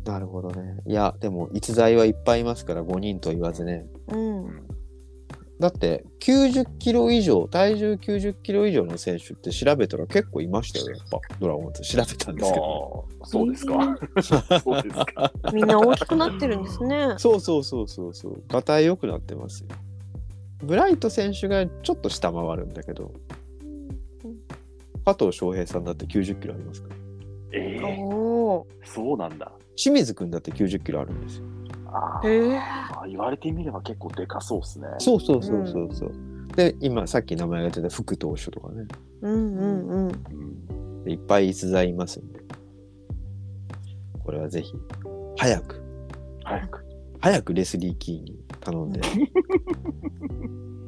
[0.04, 0.76] なるほどね。
[0.88, 3.86] いやでも逸材はいっぱいいますから5人と言わずね。
[4.10, 4.46] うん。
[4.46, 4.68] うん
[5.62, 13.06] だって90キロ以上体重90キロ以上の選手って調べたら結構いましたよやっぱドラゴンズ調べたんですけど。
[13.24, 13.98] そうですか。
[14.60, 15.32] そうですか。
[15.54, 17.14] みんな大きくなってるんですね。
[17.18, 18.44] そうそうそうそうそう。
[18.48, 19.70] がたい良くなってますよ。
[20.64, 23.12] ブライト選手がちょっと下回るんだけど。
[25.06, 26.96] 加藤翔平さんだって90キロありますから。
[27.54, 29.52] ええおおそうなんだ。
[29.76, 31.46] 清水君だって90キロあるんですよ
[31.92, 34.88] ああ、言われてみれば結構でかそうですね。
[35.00, 36.14] そうそうそうそうそう、
[36.56, 38.86] で今さっき名前が出た福投手とかね。
[39.22, 40.08] うんうんうん。
[40.08, 41.12] うん。
[41.12, 42.40] いっぱい逸材いますんで
[44.24, 44.74] これはぜひ
[45.38, 45.82] 早く。
[46.44, 46.86] 早く。
[47.20, 49.02] 早くレスリー・キーに頼んで。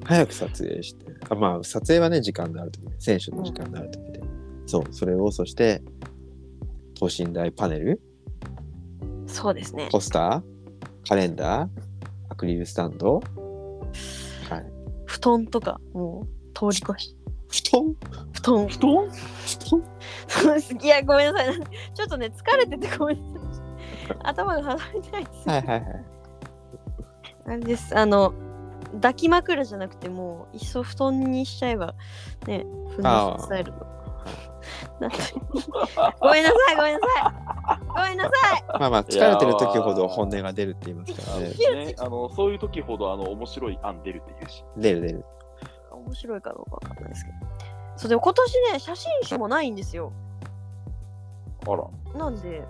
[0.06, 1.06] 早く撮影して。
[1.30, 2.92] あまあ撮影はね時間のある時で。
[3.00, 4.22] 選手の時間のある時で、
[4.66, 5.82] そうそれをそして
[6.96, 8.02] 等身大パネル？
[9.26, 9.90] そうですね。
[9.92, 10.53] ポスター？
[11.08, 11.70] カレンダー
[12.30, 13.22] アクリルスタンドは
[14.58, 14.74] い
[15.06, 17.16] 布団とか、もう通り越し。
[17.50, 17.96] 布団？
[18.32, 18.68] 布団。
[18.68, 19.12] 布団？
[20.28, 20.82] 布団？
[20.82, 21.56] いや、ごめんなさい。
[21.94, 24.18] ちょっとね、疲れててごめんなさい。
[24.24, 25.50] 頭が離れないです。
[25.50, 26.06] はいはいはい
[27.46, 27.98] あれです。
[27.98, 28.34] あの、
[28.94, 31.94] 抱き枕じゃなくて、もう、いっそ布団にしちゃえば、
[32.48, 33.74] ね、ふんどしスタイル
[36.20, 37.80] ごめんなさい、ごめんなさい。
[37.88, 38.64] ごめんなさい。
[38.80, 44.64] まあまあ疲れてる時ほど本音が出るって言いますからねね、あのそういう時ほどあの面白い案出るっていうし。
[44.78, 45.26] 出る出る
[45.92, 47.38] 面白いかどうかわかんないですけど。
[47.96, 50.12] そうでも今年ね、写真集もないんですよ。
[51.68, 51.86] あら。
[52.18, 52.64] なんで、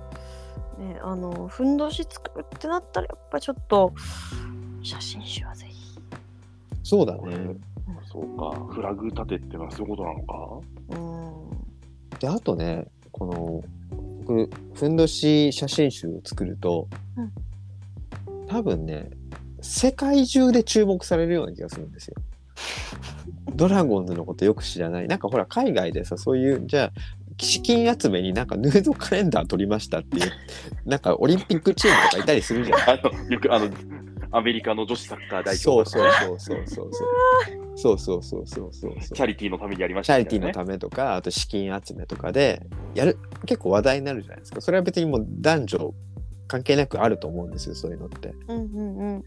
[0.77, 3.93] ね、あの、ふんどし作るってなったら、やっぱちょっと、
[4.81, 5.97] 写真集はぜひ。
[6.83, 7.55] そうだこれね
[8.11, 11.62] そうか、フラグ立てってのはそういうことなのかうん。
[12.23, 13.63] であとねこの
[14.25, 16.87] 僕ふんどし写真集を作ると、
[18.47, 19.09] 多分ね
[19.59, 22.15] 世界中で注目されるような気がするんですよ。
[23.55, 26.91] ドラゴンズのことよく知らないなんかほら海外でさそういうじゃあ
[27.37, 30.31] 資金集めになんかヌードカレンダー取りましたっていう
[30.85, 32.79] なんかオリンピックチームとかいたりするじゃん。
[32.89, 33.69] あのよくあの
[34.35, 37.13] アメリカの女子サッカー代そう表とかそうそうそうそう
[37.75, 38.73] そうそうそうそうそう。
[38.73, 42.65] そうそうチャリティーのためにやりましチャリたみたいなねティーのためとかあと資金集めとかで
[42.95, 44.61] やる結構話題になるじゃないですか。
[44.61, 45.93] それは別にもう男女
[46.47, 48.33] 関係なくあると思うんですよそういうのって。
[48.47, 49.23] うんうんうん。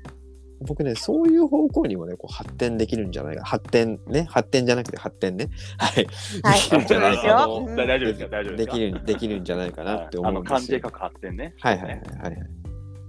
[0.66, 3.44] 僕ねそういう方向にもねこう発展できるんじゃないか。
[3.44, 5.50] 発展ね発展じゃなくて発展ね。
[5.78, 6.06] はい。
[6.42, 6.58] はい。
[6.58, 7.22] できるんじゃないか。
[7.24, 10.54] な大丈夫ですか大丈夫でかですきるできるんじゃないかなって思あうんですよ。
[10.54, 11.54] の漢字で書く発展ね。
[11.60, 12.65] はいはいはいはいはい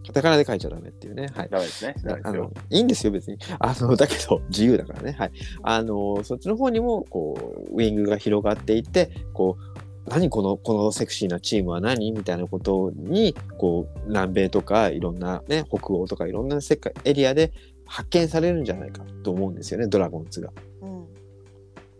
[0.08, 1.28] カタカナで書いちゃダメっていうね。
[1.36, 1.49] はい。
[1.49, 1.95] ダメですね。
[2.03, 2.51] ダメですよ。
[2.55, 2.66] あの。
[2.70, 3.38] いいんですよ別に。
[3.60, 5.12] あのだけど自由だからね。
[5.12, 5.32] はい。
[5.64, 17.51] あのそっちの方にもこうウイングが広がっていってこう何このこのセクシーなチームは何みたいなことにこう南米とかいろんなね北欧とかいろんな世界エリアで
[17.86, 19.88] 発見されるんじゃないかと思うんですよね。
[19.88, 20.51] ドラゴンズが。
[20.82, 21.05] うん。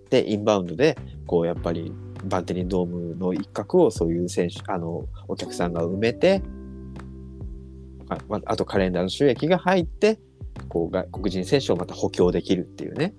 [0.10, 1.92] でインバウンドでこうやっぱり
[2.24, 6.67] バンテリンドームの一角をそういう選手あのお客さんが埋めてあま
[8.46, 10.20] あとカレンダーの収益が入って
[10.70, 13.14] こう外国人選手をまた補強できるっていうね。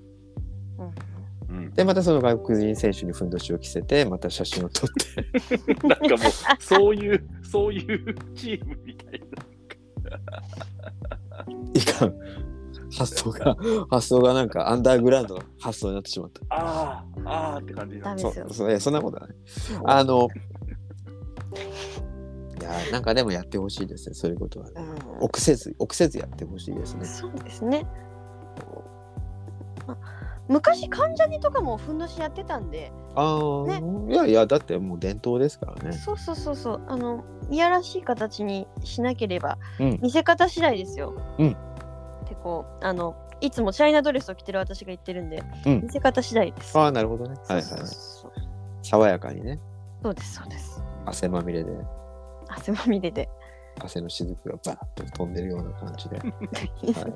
[0.79, 0.87] うん。
[0.87, 5.25] うんでまたその外国人選手にふんどしを着せてまた写真を撮って。
[5.87, 9.23] なんかもう、そういう、そういうチームみたい
[11.75, 12.15] いかん。
[12.97, 13.57] 発想が
[13.91, 16.41] 発想がなんかアンダーグラウンドの発想になってしまった。
[16.41, 16.47] な。
[16.51, 18.23] ああ、ああって感じになる。
[18.23, 18.47] ダメですよ。
[18.51, 19.37] そうそそんなことはない。
[19.85, 20.58] あのい
[22.69, 24.73] やなんかでもやってほしいですねそういうことはね。
[24.77, 24.81] う
[25.23, 27.05] ん臆せず臆せずやってほしいですね。
[27.05, 27.87] そうですね。
[29.87, 29.97] ま
[30.49, 35.93] 昔関ジャニとかもふんどしやってたんで、ああ、いやいやだってもう伝統ですからね。
[35.93, 41.15] そうそうそうそうあのいやらしい形にしなければ、うん見せ方次第ですよ。
[41.39, 46.79] うんってこうあのいつもチャイナドレスを着てる私が言ってるんで、うん見せ方次第です。
[46.79, 47.35] ああなるほどね。
[47.47, 47.65] はいはい
[48.83, 49.59] 爽やかにね
[50.03, 50.83] そうですそうです。
[51.05, 51.73] 汗まみれで
[52.49, 53.29] 汗まみれで。
[53.81, 56.19] 汗の雫がバーッと飛んでるような感じで、
[56.99, 57.09] は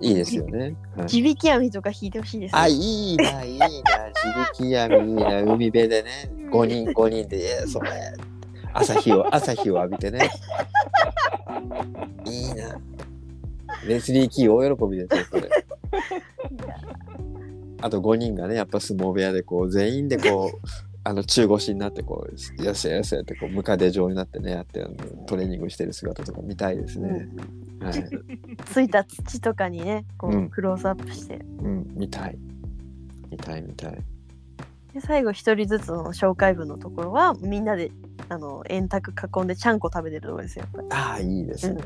[0.00, 0.76] い、いいですよね。
[0.96, 2.60] はい地引き網とか引いてほしいです、ね。
[2.60, 3.72] あ、いいな、いいな、地
[4.62, 7.90] 引き網いいな、 海辺でね、5人、5人で、それ、
[8.72, 10.30] 朝日を、朝日を浴びてね。
[12.26, 12.78] いいな。
[13.86, 15.48] レスリー・キー大喜びですよ、それ。
[17.82, 24.84] あと5人がね、やっぱ相撲部屋で、こう、全員でこう、あの中腰になってこうよしよしってこうムカデ状になってねやって
[25.26, 27.28] トレーニングしてる姿とか見たいですね。
[27.80, 28.08] はい、
[28.66, 32.38] ついた土とかにねこう、うんクローズアップしてうん、見たい。
[33.30, 33.98] 見たい見たい。
[34.92, 37.92] で最後一人ずつの紹介文のところはみんなで
[38.28, 41.80] あの円卓囲んでちゃんこ食べてるところですよああ、いいですね。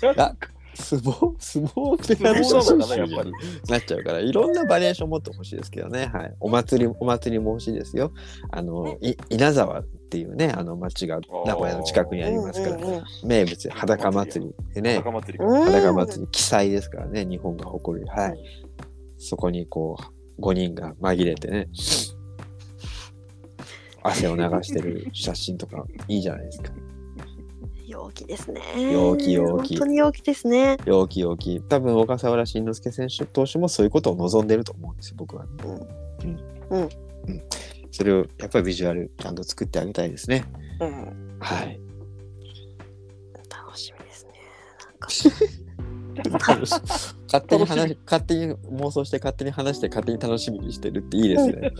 [0.00, 0.36] じゃあ
[0.74, 3.32] 相撲、相撲部相屋の写撲なのか やっぱり。
[3.68, 6.10] なっちゃうから、いろんなバリエーション持ってほしいですけどね。
[6.12, 6.34] はい。
[6.40, 8.12] お祭り、お祭りも欲しいですよ。
[8.50, 12.78] あの、い稲沢っていうね、あの町が名古屋の近くにありますから、
[13.24, 15.44] 名物、裸祭りでね、高祭り。
[15.44, 18.06] うん裸祭り、記載ですからね、日本が誇る。
[18.06, 18.38] はい。
[19.18, 19.96] そこにこ
[20.38, 21.68] う、5人が紛れてね、
[24.02, 26.72] 汗を流してる写真とか、いいじゃないですか。
[27.90, 28.62] 陽気ですね。
[28.92, 29.76] 陽気陽気。
[29.76, 30.76] 本当に陽気ですね。
[30.86, 31.60] 陽気陽気。
[31.60, 36.78] 多分、小笠原慎之介選手投手もそういうことを望んでると思うんですよ、僕は、うん。
[36.78, 36.88] うん。
[37.26, 37.42] うん。
[37.90, 40.44] それを、やっぱりビジュアル、ちゃんと作ってあげたいですね。
[40.80, 41.36] うん。
[41.40, 41.80] はい。
[43.48, 44.32] 楽しみですね。
[46.22, 46.46] なんか。
[46.54, 46.74] 楽し
[47.32, 51.72] 勝手に話勝手に妄想して勝手に話して勝手に楽しみにしてるっていいですね。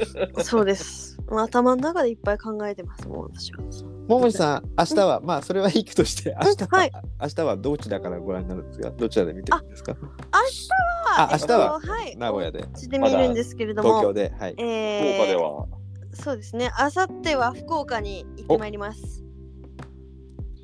[0.44, 1.18] そうです。
[1.28, 3.60] もう頭の中でいっぱい考えてますもん私は。
[4.08, 8.90] ももじさん明日はまあそれはいいとして明日は、はい明日はどちらからご覧になるんですか？
[8.90, 9.96] どちらで見てるんですか？
[10.00, 11.80] 明日はあ明日は？
[11.82, 12.16] えっとはい。
[12.16, 12.64] 名古屋で
[12.98, 14.54] 見るんですけれども東京、ではい。
[14.58, 15.66] え福ー岡では、
[16.12, 16.70] そうですね。
[16.76, 19.24] あさっては福岡に行ってまいります。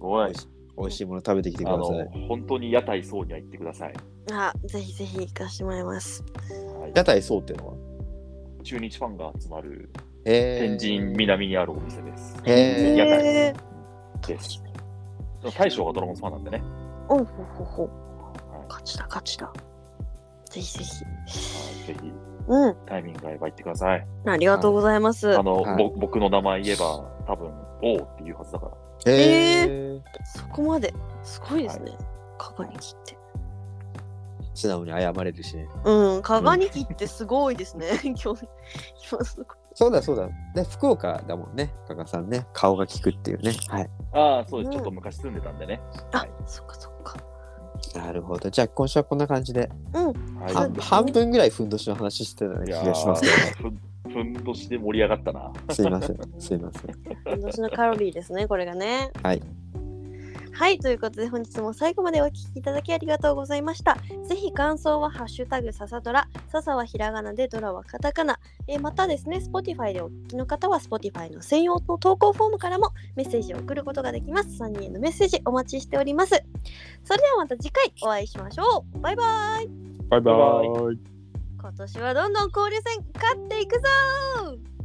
[0.00, 0.32] おい
[0.78, 3.94] 美味しいもの食べてきてくあのださい。、本当に屋台そうには行ってください。
[4.32, 6.22] あ、ぜひぜひ行かしてもらいます。
[6.80, 7.74] はい屋台そうっていうのは？
[8.62, 9.90] 中日ファンが集まる
[10.24, 12.36] え天神南にあるお店です。
[12.44, 13.54] へー屋台へ
[14.26, 14.62] です。
[15.56, 16.62] 大将がドラゴンズファンなんでね。
[17.08, 17.86] おうほうほうほう。
[17.86, 19.52] はい勝ちだ勝ちだ。
[20.50, 21.04] ぜひぜひ。
[21.04, 21.10] は
[21.84, 22.12] いぜひ
[22.48, 22.76] うん。
[22.86, 24.06] タイミングが合えば行ってください。
[24.26, 25.38] ありがとうございます。
[25.38, 25.64] あの、
[25.96, 27.50] 僕の名前言えば多分、
[27.82, 28.72] おうっていうはずだから。
[29.04, 29.86] ええー
[30.24, 30.92] そこまで。
[31.22, 31.92] すごいですね。
[32.38, 33.16] カガニキって。
[34.54, 35.68] 素直に謝れるしね。
[35.84, 37.88] うん、カガニキってすごいですね。
[38.02, 38.48] 今日、
[39.12, 40.28] 今すごいそうだそうだ。
[40.54, 41.72] で福岡だもんね。
[41.86, 42.46] 加賀さんね。
[42.54, 43.52] 顔が利くっていうね。
[43.68, 43.90] はい。
[44.12, 44.68] ああ、そうです。
[44.68, 45.80] うんちょっと昔住んでたんでね。
[46.12, 47.16] あ、はいそっかそっか。
[47.94, 48.48] なるほど。
[48.48, 50.06] じゃあ今週はこんな感じで、うん。
[50.40, 53.72] はい半半分ぐらいふんどしの話してたようない気やがしますけど、ー
[54.08, 55.52] ふんふんどしで盛り上がったな。
[55.70, 56.18] すいません。
[56.38, 56.94] すいません。
[57.26, 59.10] 今年のカロリーですね、これがね。
[59.22, 59.42] はい。
[60.58, 63.98] はい、ということで本日も最後までお聞きいただきありがとうございました。
[64.26, 68.38] ぜひ感想はハッシュタグささドラ、ささはひらがなでドラはカタカナ。
[68.66, 74.48] えーまたですね、Spotify でお聞きの方は Spotify の専用の投稿フォームからもメッセージを送ることができます。
[74.62, 76.42] 3人へのメッセージお待ちしております。
[77.04, 79.00] それではまた次回お会いしましょう。
[79.00, 79.68] バイバイ。
[80.08, 80.32] バイバ
[80.90, 81.15] イイ。
[81.66, 84.75] 今年はどんどん交流戦勝っていくぞ